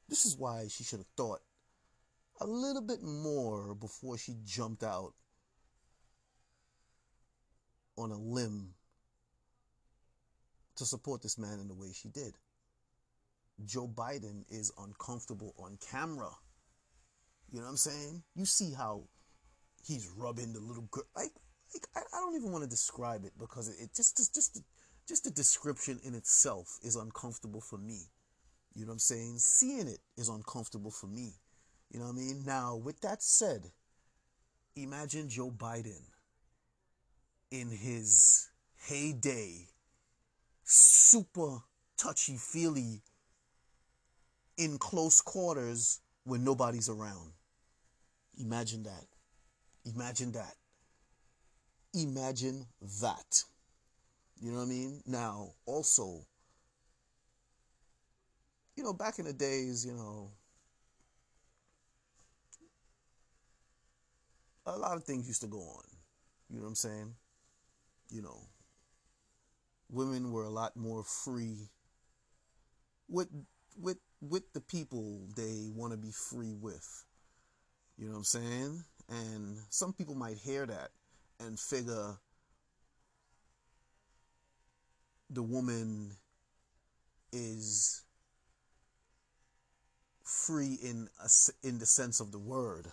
this 0.08 0.26
is 0.26 0.38
why 0.38 0.68
she 0.70 0.86
should 0.86 1.00
have 1.00 1.16
thought 1.18 1.42
a 2.40 2.48
little 2.48 2.82
bit 2.82 3.04
more 3.04 3.76
before 3.76 4.18
she 4.18 4.38
jumped 4.46 4.82
out 4.82 5.14
on 8.00 8.12
a 8.12 8.18
limb 8.18 8.74
to 10.78 10.86
support 10.86 11.22
this 11.22 11.38
man 11.38 11.60
in 11.60 11.68
the 11.68 11.74
way 11.74 11.92
she 11.94 12.08
did. 12.10 12.34
Joe 13.66 13.88
Biden 13.88 14.46
is 14.50 14.72
uncomfortable 14.78 15.54
on 15.58 15.78
camera. 15.92 16.30
You 17.52 17.60
know 17.60 17.66
what 17.66 17.72
I'm 17.72 17.78
saying? 17.78 18.24
You 18.36 18.46
see 18.46 18.74
how 18.74 19.04
he's 19.86 20.10
rubbing 20.16 20.54
the 20.54 20.60
little 20.60 20.88
girl. 20.92 21.04
Like, 21.16 21.32
like 21.74 21.88
I, 21.96 22.00
I 22.00 22.22
don't 22.22 22.36
even 22.36 22.52
want 22.52 22.64
to 22.64 22.70
describe 22.70 23.26
it 23.26 23.34
because 23.38 23.68
it, 23.68 23.84
it 23.84 23.96
just, 23.96 24.18
just, 24.18 24.34
just, 24.34 24.62
just 25.08 25.24
the 25.26 25.32
description 25.32 26.00
in 26.04 26.16
itself 26.16 26.80
is 26.82 26.96
uncomfortable 26.96 27.62
for 27.62 27.78
me. 27.78 28.04
You 28.76 28.86
know 28.86 28.92
what 28.92 28.94
I'm 28.94 29.00
saying? 29.00 29.40
Seeing 29.40 29.88
it 29.88 30.00
is 30.16 30.30
uncomfortable 30.30 30.92
for 30.92 31.08
me. 31.08 31.34
You 31.92 32.00
know 32.00 32.06
what 32.06 32.14
I 32.14 32.16
mean? 32.16 32.44
Now, 32.46 32.76
with 32.76 33.02
that 33.02 33.22
said, 33.22 33.72
imagine 34.76 35.28
Joe 35.28 35.52
Biden 35.52 36.04
in 37.52 37.70
his 37.70 38.50
heyday 38.88 39.68
super 40.64 41.58
touchy 41.98 42.38
feely 42.38 43.02
in 44.58 44.78
close 44.78 45.22
quarters 45.22 46.02
when 46.26 46.44
nobody's 46.44 46.90
around. 46.90 47.32
Imagine 48.40 48.84
that. 48.84 49.06
Imagine 49.86 50.32
that. 50.34 50.54
Imagine 51.94 52.66
that. 53.02 53.44
You 54.40 54.52
know 54.52 54.60
what 54.60 54.66
I 54.66 54.70
mean? 54.70 55.02
Now, 55.06 55.54
also, 55.66 56.26
you 58.76 58.84
know, 58.84 58.94
back 58.94 59.20
in 59.20 59.26
the 59.26 59.34
days, 59.34 59.86
you 59.86 59.94
know, 59.94 60.32
a 64.66 64.78
lot 64.78 64.96
of 64.96 65.04
things 65.04 65.28
used 65.28 65.42
to 65.42 65.48
go 65.48 65.60
on. 65.60 65.84
You 66.50 66.58
know 66.58 66.64
what 66.64 66.70
I'm 66.70 66.76
saying? 66.76 67.16
You 68.10 68.22
know, 68.22 68.40
women 69.90 70.32
were 70.32 70.44
a 70.44 70.50
lot 70.50 70.76
more 70.76 71.04
free 71.04 71.70
with 73.08 73.30
with 73.80 73.98
with 74.22 74.52
the 74.54 74.62
people 74.62 75.22
they 75.36 75.70
want 75.74 75.92
to 75.94 75.98
be 75.98 76.12
free 76.12 76.56
with. 76.60 77.06
You 77.98 78.06
know 78.06 78.14
what 78.14 78.20
I'm 78.20 78.24
saying? 78.24 78.84
And 79.10 79.58
some 79.70 79.94
people 79.94 80.16
might 80.16 80.38
hear 80.38 80.66
that 80.66 80.90
and 81.40 81.60
figure 81.60 82.18
the 85.30 85.44
woman 85.44 86.12
is 87.32 88.04
free 90.24 90.78
in 90.84 91.08
a, 91.24 91.68
in 91.68 91.80
the 91.80 91.86
sense 91.86 92.20
of 92.20 92.32
the 92.32 92.40
word. 92.40 92.88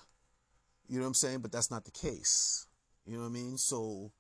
You 0.89 0.97
know 0.97 1.03
what 1.03 1.09
I'm 1.09 1.15
saying? 1.15 1.41
But 1.41 1.53
that's 1.53 1.71
not 1.71 1.85
the 1.85 1.91
case. 1.91 2.67
You 3.07 3.15
know 3.17 3.23
what 3.23 3.31
I 3.31 3.33
mean? 3.33 3.59
So 3.59 4.13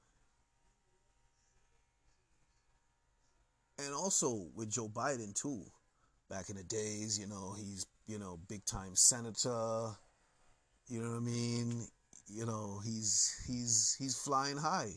and 3.78 3.94
also 3.94 4.46
with 4.54 4.70
Joe 4.70 4.88
Biden 4.88 5.34
too. 5.34 5.62
Back 6.28 6.50
in 6.50 6.56
the 6.56 6.64
days, 6.64 7.18
you 7.18 7.26
know, 7.26 7.54
he's 7.56 7.86
you 8.06 8.18
know 8.18 8.38
big 8.48 8.64
time 8.64 8.94
senator. 8.96 9.90
You 10.88 11.02
know 11.02 11.10
what 11.10 11.16
I 11.16 11.20
mean? 11.20 11.86
You 12.28 12.46
know, 12.46 12.80
he's 12.84 13.44
he's 13.46 13.96
he's 13.98 14.16
flying 14.16 14.56
high. 14.56 14.92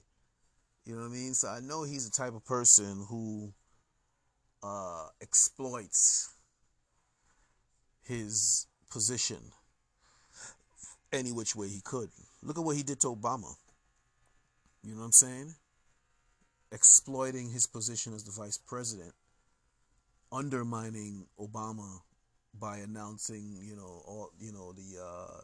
You 0.86 0.96
know 0.96 1.02
what 1.02 1.10
I 1.10 1.14
mean? 1.14 1.34
So 1.34 1.50
I 1.50 1.60
know 1.60 1.84
he's 1.84 2.10
the 2.10 2.16
type 2.16 2.34
of 2.34 2.46
person 2.46 3.06
who 3.08 3.54
uh, 4.64 5.08
exploits 5.22 6.34
his 8.04 8.66
position 8.90 9.38
any 11.14 11.32
which 11.32 11.56
way 11.56 11.68
he 11.68 11.82
could. 11.82 12.10
Look 12.42 12.58
at 12.58 12.64
what 12.64 12.76
he 12.76 12.84
did 12.84 13.00
to 13.02 13.08
Obama. 13.08 13.54
You 14.84 14.94
know 14.94 15.00
what 15.00 15.06
I'm 15.06 15.12
saying? 15.12 15.54
Exploiting 16.72 17.50
his 17.50 17.66
position 17.68 18.14
as 18.14 18.24
the 18.24 18.32
vice 18.32 18.58
president, 18.58 19.14
undermining 20.32 21.26
Obama 21.40 22.00
by 22.60 22.78
announcing, 22.78 23.58
you 23.62 23.76
know, 23.76 24.02
all 24.06 24.32
you 24.40 24.52
know 24.52 24.74
the 24.74 25.02
uh, 25.04 25.42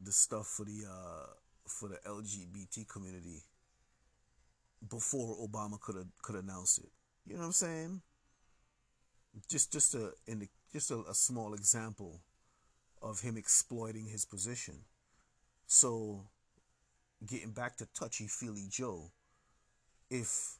the 0.00 0.12
stuff 0.12 0.46
for 0.46 0.64
the 0.64 0.84
uh, 0.88 1.26
for 1.66 1.88
the 1.88 1.96
LGBT 2.06 2.88
community 2.88 3.42
before 4.88 5.36
Obama 5.36 5.80
could 5.80 5.96
could 6.22 6.36
announce 6.36 6.78
it. 6.78 6.90
You 7.26 7.34
know 7.34 7.40
what 7.40 7.46
I'm 7.46 7.52
saying? 7.52 8.02
Just 9.48 9.72
just 9.72 9.94
a 9.94 10.12
in 10.26 10.40
the, 10.40 10.48
just 10.72 10.90
a, 10.90 11.02
a 11.08 11.14
small 11.14 11.54
example 11.54 12.20
of 13.02 13.20
him 13.20 13.36
exploiting 13.36 14.06
his 14.06 14.24
position. 14.24 14.74
So 15.66 16.26
getting 17.26 17.52
back 17.52 17.76
to 17.78 17.86
touchy 17.94 18.26
feely 18.26 18.66
Joe, 18.70 19.10
if 20.10 20.58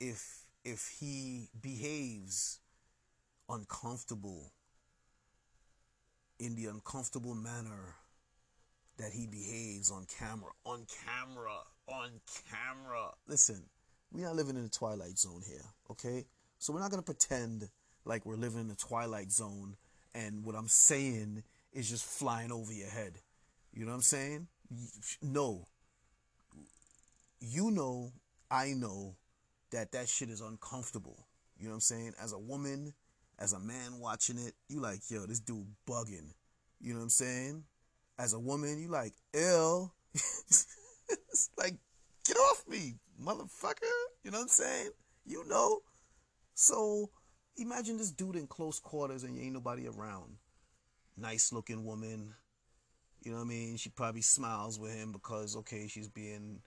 if 0.00 0.44
if 0.64 0.88
he 0.98 1.48
behaves 1.60 2.60
uncomfortable 3.48 4.52
in 6.38 6.54
the 6.56 6.66
uncomfortable 6.66 7.34
manner 7.34 7.96
that 8.98 9.12
he 9.12 9.26
behaves 9.26 9.90
on 9.90 10.06
camera. 10.18 10.50
On 10.64 10.86
camera. 11.06 11.58
On 11.88 12.10
camera. 12.50 13.10
Listen, 13.26 13.62
we're 14.12 14.24
not 14.24 14.36
living 14.36 14.56
in 14.56 14.64
the 14.64 14.68
twilight 14.68 15.18
zone 15.18 15.42
here, 15.46 15.64
okay? 15.90 16.26
So 16.58 16.72
we're 16.72 16.80
not 16.80 16.90
gonna 16.90 17.02
pretend 17.02 17.68
like 18.04 18.26
we're 18.26 18.36
living 18.36 18.60
in 18.60 18.68
the 18.68 18.74
twilight 18.74 19.30
zone 19.30 19.76
and 20.14 20.44
what 20.44 20.54
I'm 20.54 20.68
saying 20.68 21.42
is 21.72 21.88
just 21.88 22.04
flying 22.04 22.52
over 22.52 22.72
your 22.72 22.88
head. 22.88 23.18
You 23.72 23.84
know 23.84 23.92
what 23.92 23.96
I'm 23.96 24.02
saying? 24.02 24.48
No. 25.20 25.68
You 27.40 27.70
know, 27.70 28.12
I 28.50 28.72
know 28.74 29.16
that 29.70 29.92
that 29.92 30.08
shit 30.08 30.30
is 30.30 30.40
uncomfortable. 30.40 31.26
You 31.58 31.64
know 31.64 31.70
what 31.70 31.76
I'm 31.76 31.80
saying? 31.80 32.12
As 32.22 32.32
a 32.32 32.38
woman, 32.38 32.92
as 33.38 33.52
a 33.52 33.60
man 33.60 33.98
watching 33.98 34.38
it, 34.38 34.54
you 34.68 34.80
like, 34.80 35.00
yo, 35.08 35.26
this 35.26 35.40
dude 35.40 35.66
bugging. 35.88 36.32
You 36.80 36.92
know 36.92 36.98
what 36.98 37.04
I'm 37.04 37.10
saying? 37.10 37.64
As 38.18 38.32
a 38.32 38.38
woman, 38.38 38.78
you 38.78 38.88
like, 38.88 39.14
ill. 39.32 39.94
like, 41.58 41.74
get 42.24 42.36
off 42.36 42.64
me, 42.68 42.94
motherfucker. 43.20 43.82
You 44.22 44.30
know 44.30 44.38
what 44.38 44.42
I'm 44.44 44.48
saying? 44.48 44.90
You 45.26 45.46
know. 45.48 45.80
So 46.54 47.10
imagine 47.56 47.96
this 47.96 48.10
dude 48.10 48.36
in 48.36 48.46
close 48.46 48.78
quarters 48.78 49.24
and 49.24 49.36
you 49.36 49.42
ain't 49.42 49.54
nobody 49.54 49.88
around. 49.88 50.36
Nice 51.16 51.52
looking 51.52 51.84
woman. 51.84 52.34
You 53.22 53.30
know 53.30 53.38
what 53.38 53.44
I 53.44 53.48
mean? 53.48 53.76
She 53.76 53.88
probably 53.88 54.20
smiles 54.20 54.80
with 54.80 54.92
him 54.92 55.12
because, 55.12 55.56
okay, 55.56 55.86
she's 55.86 56.08
being, 56.08 56.60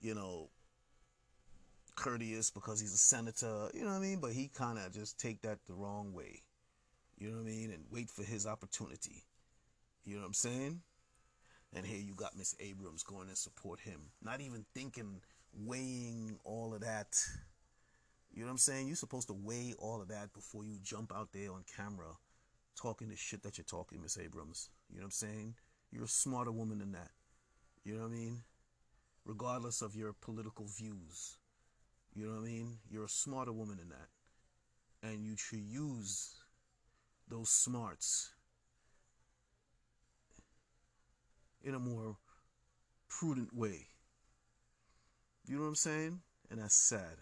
you 0.00 0.14
know, 0.14 0.48
courteous 1.96 2.50
because 2.50 2.80
he's 2.80 2.94
a 2.94 2.98
senator. 2.98 3.68
You 3.74 3.84
know 3.84 3.90
what 3.90 3.96
I 3.96 4.00
mean? 4.00 4.18
But 4.20 4.32
he 4.32 4.48
kind 4.48 4.78
of 4.78 4.92
just 4.92 5.20
take 5.20 5.42
that 5.42 5.58
the 5.66 5.74
wrong 5.74 6.14
way. 6.14 6.42
You 7.18 7.28
know 7.28 7.36
what 7.36 7.42
I 7.42 7.46
mean? 7.46 7.70
And 7.70 7.84
wait 7.90 8.10
for 8.10 8.22
his 8.22 8.46
opportunity. 8.46 9.24
You 10.04 10.14
know 10.14 10.22
what 10.22 10.28
I'm 10.28 10.34
saying? 10.34 10.80
And 11.74 11.86
here 11.86 12.00
you 12.00 12.14
got 12.14 12.36
Miss 12.36 12.56
Abrams 12.58 13.02
going 13.02 13.28
and 13.28 13.36
support 13.36 13.80
him. 13.80 14.00
Not 14.22 14.40
even 14.40 14.64
thinking, 14.74 15.20
weighing 15.54 16.38
all 16.44 16.74
of 16.74 16.80
that. 16.80 17.18
You 18.32 18.40
know 18.40 18.46
what 18.46 18.52
I'm 18.52 18.58
saying? 18.58 18.86
You're 18.86 18.96
supposed 18.96 19.28
to 19.28 19.34
weigh 19.34 19.74
all 19.78 20.00
of 20.00 20.08
that 20.08 20.32
before 20.32 20.64
you 20.64 20.78
jump 20.82 21.12
out 21.14 21.28
there 21.32 21.52
on 21.52 21.64
camera 21.76 22.16
talking 22.80 23.08
the 23.08 23.16
shit 23.16 23.42
that 23.42 23.58
you're 23.58 23.64
talking, 23.64 24.00
Miss 24.00 24.18
Abrams. 24.18 24.70
You 24.88 24.96
know 24.96 25.02
what 25.02 25.06
I'm 25.06 25.10
saying? 25.12 25.54
You're 25.92 26.04
a 26.04 26.08
smarter 26.08 26.50
woman 26.50 26.78
than 26.78 26.92
that. 26.92 27.10
You 27.84 27.94
know 27.94 28.00
what 28.00 28.12
I 28.12 28.14
mean? 28.14 28.38
Regardless 29.26 29.82
of 29.82 29.94
your 29.94 30.14
political 30.14 30.64
views. 30.64 31.36
You 32.14 32.26
know 32.26 32.32
what 32.32 32.42
I 32.42 32.46
mean? 32.46 32.78
You're 32.90 33.04
a 33.04 33.08
smarter 33.08 33.52
woman 33.52 33.76
than 33.76 33.90
that. 33.90 35.08
And 35.08 35.24
you 35.24 35.36
should 35.36 35.60
use 35.60 36.34
those 37.28 37.50
smarts 37.50 38.30
in 41.62 41.74
a 41.74 41.78
more 41.78 42.16
prudent 43.08 43.54
way. 43.54 43.86
You 45.46 45.56
know 45.56 45.62
what 45.62 45.68
I'm 45.68 45.74
saying? 45.74 46.20
And 46.50 46.60
that's 46.60 46.74
sad. 46.74 47.16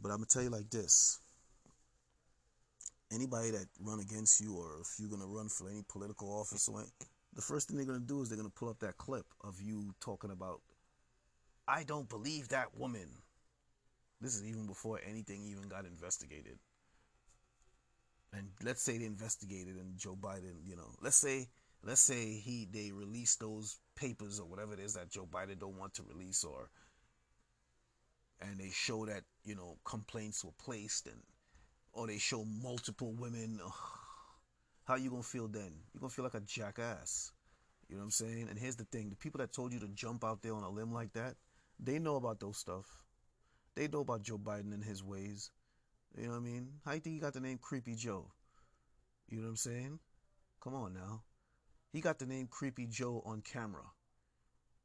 But 0.00 0.10
I'm 0.10 0.16
gonna 0.18 0.26
tell 0.26 0.42
you 0.42 0.50
like 0.50 0.70
this. 0.70 1.18
Anybody 3.12 3.50
that 3.50 3.66
run 3.80 4.00
against 4.00 4.40
you 4.40 4.56
or 4.56 4.80
if 4.80 4.88
you're 4.98 5.10
gonna 5.10 5.26
run 5.26 5.48
for 5.48 5.68
any 5.68 5.84
political 5.88 6.28
office 6.28 6.68
or 6.68 6.84
the 7.34 7.42
first 7.42 7.68
thing 7.68 7.76
they're 7.76 7.86
gonna 7.86 8.00
do 8.00 8.22
is 8.22 8.28
they're 8.28 8.38
gonna 8.38 8.50
pull 8.50 8.68
up 8.68 8.80
that 8.80 8.96
clip 8.96 9.26
of 9.42 9.60
you 9.60 9.94
talking 10.00 10.30
about 10.30 10.60
I 11.66 11.84
don't 11.84 12.08
believe 12.08 12.48
that 12.48 12.76
woman. 12.76 13.08
This 14.20 14.36
is 14.36 14.44
even 14.44 14.66
before 14.66 15.00
anything 15.08 15.44
even 15.44 15.68
got 15.68 15.86
investigated. 15.86 16.58
And 18.32 18.48
let's 18.62 18.82
say 18.82 18.98
they 18.98 19.04
investigated 19.04 19.76
and 19.76 19.96
Joe 19.98 20.16
Biden, 20.20 20.56
you 20.66 20.76
know, 20.76 20.90
let's 21.00 21.16
say 21.16 21.48
let's 21.82 22.00
say 22.00 22.38
he 22.38 22.66
they 22.70 22.90
release 22.92 23.36
those 23.36 23.78
papers 23.96 24.40
or 24.40 24.46
whatever 24.46 24.74
it 24.74 24.80
is 24.80 24.94
that 24.94 25.10
Joe 25.10 25.28
Biden 25.30 25.58
don't 25.58 25.78
want 25.78 25.94
to 25.94 26.02
release 26.02 26.44
or 26.44 26.68
and 28.40 28.58
they 28.58 28.70
show 28.70 29.06
that 29.06 29.22
you 29.44 29.54
know 29.54 29.76
complaints 29.84 30.44
were 30.44 30.52
placed 30.58 31.06
and 31.06 31.20
or 31.94 32.06
they 32.06 32.18
show 32.18 32.44
multiple 32.62 33.12
women. 33.12 33.60
How 34.84 34.96
you 34.96 35.10
gonna 35.10 35.22
feel 35.22 35.48
then? 35.48 35.72
You're 35.92 36.00
gonna 36.00 36.10
feel 36.10 36.24
like 36.24 36.34
a 36.34 36.40
jackass. 36.40 37.32
You 37.88 37.96
know 37.96 38.00
what 38.00 38.04
i'm 38.06 38.10
saying? 38.10 38.48
And 38.50 38.58
here's 38.58 38.76
the 38.76 38.84
thing. 38.84 39.10
The 39.10 39.16
people 39.16 39.38
that 39.38 39.52
told 39.52 39.72
you 39.72 39.80
to 39.80 39.88
jump 39.88 40.24
out 40.24 40.42
there 40.42 40.54
on 40.54 40.62
a 40.62 40.70
limb 40.70 40.92
like 40.92 41.12
that 41.14 41.36
they 41.80 41.98
know 41.98 42.16
about 42.16 42.40
those 42.40 42.58
stuff. 42.58 42.86
They 43.74 43.88
know 43.88 44.00
about 44.00 44.22
joe 44.22 44.38
biden 44.38 44.72
and 44.72 44.84
his 44.84 45.02
ways. 45.02 45.50
You 46.16 46.24
know 46.24 46.30
what 46.30 46.36
i 46.36 46.40
mean? 46.40 46.68
How 46.84 46.92
you 46.92 47.00
think 47.00 47.14
he 47.14 47.20
got 47.20 47.34
the 47.34 47.40
name 47.40 47.58
creepy 47.58 47.94
joe? 47.94 48.30
You 49.28 49.38
know 49.38 49.44
what 49.44 49.50
i'm 49.50 49.56
saying? 49.56 49.98
Come 50.62 50.74
on 50.74 50.94
now. 50.94 51.22
He 51.92 52.00
got 52.00 52.18
the 52.18 52.26
name 52.26 52.46
creepy 52.48 52.86
joe 52.86 53.22
on 53.24 53.42
camera. 53.42 53.84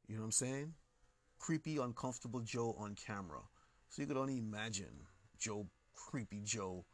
You 0.08 0.16
know 0.16 0.22
what 0.22 0.26
i'm 0.26 0.32
saying? 0.32 0.74
Creepy, 1.40 1.78
uncomfortable 1.78 2.40
Joe 2.40 2.76
on 2.78 2.94
camera. 2.94 3.40
So 3.88 4.02
you 4.02 4.08
could 4.08 4.18
only 4.18 4.36
imagine 4.36 5.06
Joe, 5.38 5.66
creepy 5.94 6.42
Joe, 6.44 6.84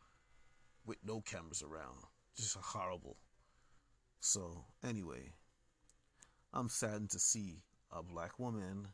with 0.87 0.99
no 1.05 1.21
cameras 1.21 1.63
around. 1.63 1.99
Just 2.37 2.57
horrible. 2.57 3.17
So, 4.21 4.65
anyway, 4.85 5.33
I'm 6.53 6.69
saddened 6.69 7.11
to 7.11 7.19
see 7.19 7.63
a 7.93 8.03
black 8.03 8.39
woman 8.39 8.89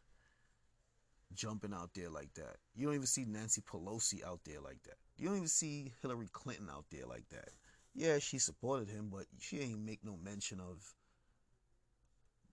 jumping 1.35 1.73
out 1.73 1.91
there 1.95 2.11
like 2.11 2.33
that. 2.35 2.57
You 2.75 2.87
don't 2.87 2.95
even 2.95 3.07
see 3.07 3.25
Nancy 3.25 3.63
Pelosi 3.63 4.25
out 4.25 4.41
there 4.45 4.61
like 4.61 4.83
that. 4.85 4.97
You 5.17 5.29
don't 5.29 5.37
even 5.37 5.49
see 5.49 5.93
Hillary 6.03 6.29
Clinton 6.33 6.69
out 6.71 6.85
there 6.91 7.07
like 7.07 7.29
that. 7.31 7.51
Yeah, 7.95 8.19
she 8.19 8.39
supported 8.39 8.89
him, 8.89 9.11
but 9.13 9.27
she 9.39 9.61
ain't 9.61 9.85
make 9.85 10.05
no 10.05 10.17
mention 10.23 10.61
of 10.61 10.95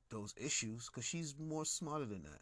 those 0.10 0.34
issues 0.38 0.88
because 0.88 1.06
she's 1.06 1.36
more 1.40 1.66
smarter 1.66 2.06
than 2.06 2.24
that. 2.24 2.42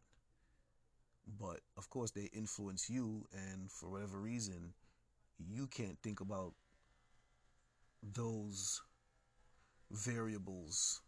But 1.40 1.60
of 1.78 1.90
course, 1.90 2.12
they 2.12 2.30
influence 2.34 2.90
you, 2.90 3.26
and 3.34 3.70
for 3.70 3.90
whatever 3.90 4.20
reason, 4.20 4.74
you 5.38 5.68
can't 5.68 5.98
think 6.02 6.22
about 6.22 6.54
those 8.02 8.82
variables. 9.92 11.02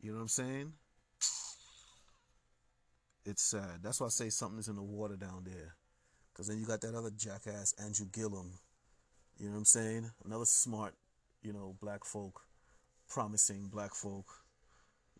You 0.00 0.10
know 0.10 0.16
what 0.16 0.22
I'm 0.22 0.28
saying? 0.28 0.72
It's 3.24 3.42
sad. 3.42 3.82
That's 3.82 4.00
why 4.00 4.06
I 4.06 4.10
say 4.10 4.28
something's 4.30 4.68
in 4.68 4.76
the 4.76 4.82
water 4.82 5.16
down 5.16 5.44
there. 5.44 5.74
Because 6.32 6.48
then 6.48 6.58
you 6.58 6.66
got 6.66 6.80
that 6.82 6.94
other 6.94 7.10
jackass, 7.16 7.74
Andrew 7.82 8.06
Gillum. 8.12 8.52
You 9.38 9.46
know 9.46 9.52
what 9.52 9.58
I'm 9.58 9.64
saying? 9.64 10.10
Another 10.24 10.44
smart, 10.44 10.94
you 11.42 11.52
know, 11.52 11.76
black 11.80 12.04
folk, 12.04 12.40
promising 13.08 13.68
black 13.68 13.94
folk. 13.94 14.26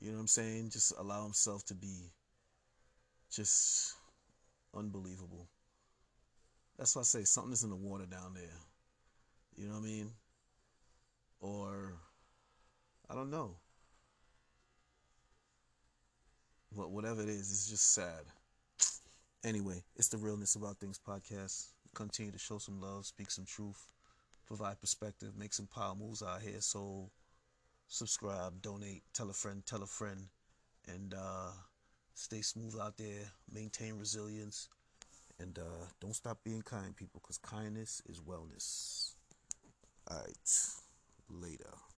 You 0.01 0.11
know 0.11 0.17
what 0.17 0.23
I'm 0.23 0.29
saying? 0.29 0.71
Just 0.71 0.93
allow 0.99 1.25
himself 1.25 1.65
to 1.67 1.75
be 1.75 2.13
just 3.31 3.97
Unbelievable. 4.77 5.49
That's 6.79 6.95
why 6.95 7.01
I 7.01 7.05
say 7.05 7.25
something 7.25 7.53
is 7.53 7.65
in 7.65 7.71
the 7.71 7.77
water 7.77 8.05
down 8.05 8.35
there. 8.35 8.61
You 9.57 9.69
know 9.69 9.75
what 9.75 9.81
I 9.81 9.85
mean? 9.85 10.11
Or 11.41 11.95
I 13.11 13.15
don't 13.15 13.31
know. 13.31 13.57
But 16.77 16.91
whatever 16.91 17.23
it 17.23 17.29
is, 17.29 17.51
it's 17.51 17.69
just 17.71 17.93
sad. 17.95 18.25
Anyway, 19.45 19.83
it's 19.97 20.09
the 20.09 20.19
Realness 20.19 20.57
About 20.57 20.79
Things 20.79 20.99
podcast. 20.99 21.69
Continue 21.95 22.33
to 22.33 22.39
show 22.39 22.59
some 22.59 22.81
love, 22.81 23.07
speak 23.07 23.31
some 23.31 23.45
truth, 23.47 23.87
provide 24.47 24.81
perspective, 24.81 25.33
make 25.39 25.55
some 25.55 25.67
power 25.67 25.95
moves 25.95 26.23
out 26.23 26.43
here. 26.43 26.61
So 26.61 27.11
subscribe, 27.89 28.61
donate, 28.63 29.03
tell 29.15 29.31
a 29.31 29.33
friend, 29.33 29.65
tell 29.67 29.83
a 29.83 29.87
friend, 29.87 30.29
and 30.89 31.15
uh 31.15 31.53
Stay 32.17 32.41
smooth 32.41 32.75
out 32.81 32.97
there. 32.97 33.31
Maintain 33.53 33.99
resilience. 33.99 34.69
And 35.39 35.59
uh, 35.59 35.85
don't 36.01 36.15
stop 36.15 36.39
being 36.43 36.63
kind, 36.63 36.97
people, 36.97 37.21
because 37.23 37.37
kindness 37.39 38.01
is 38.09 38.21
wellness. 38.21 39.13
All 40.11 40.17
right. 40.17 40.86
Later. 41.29 41.87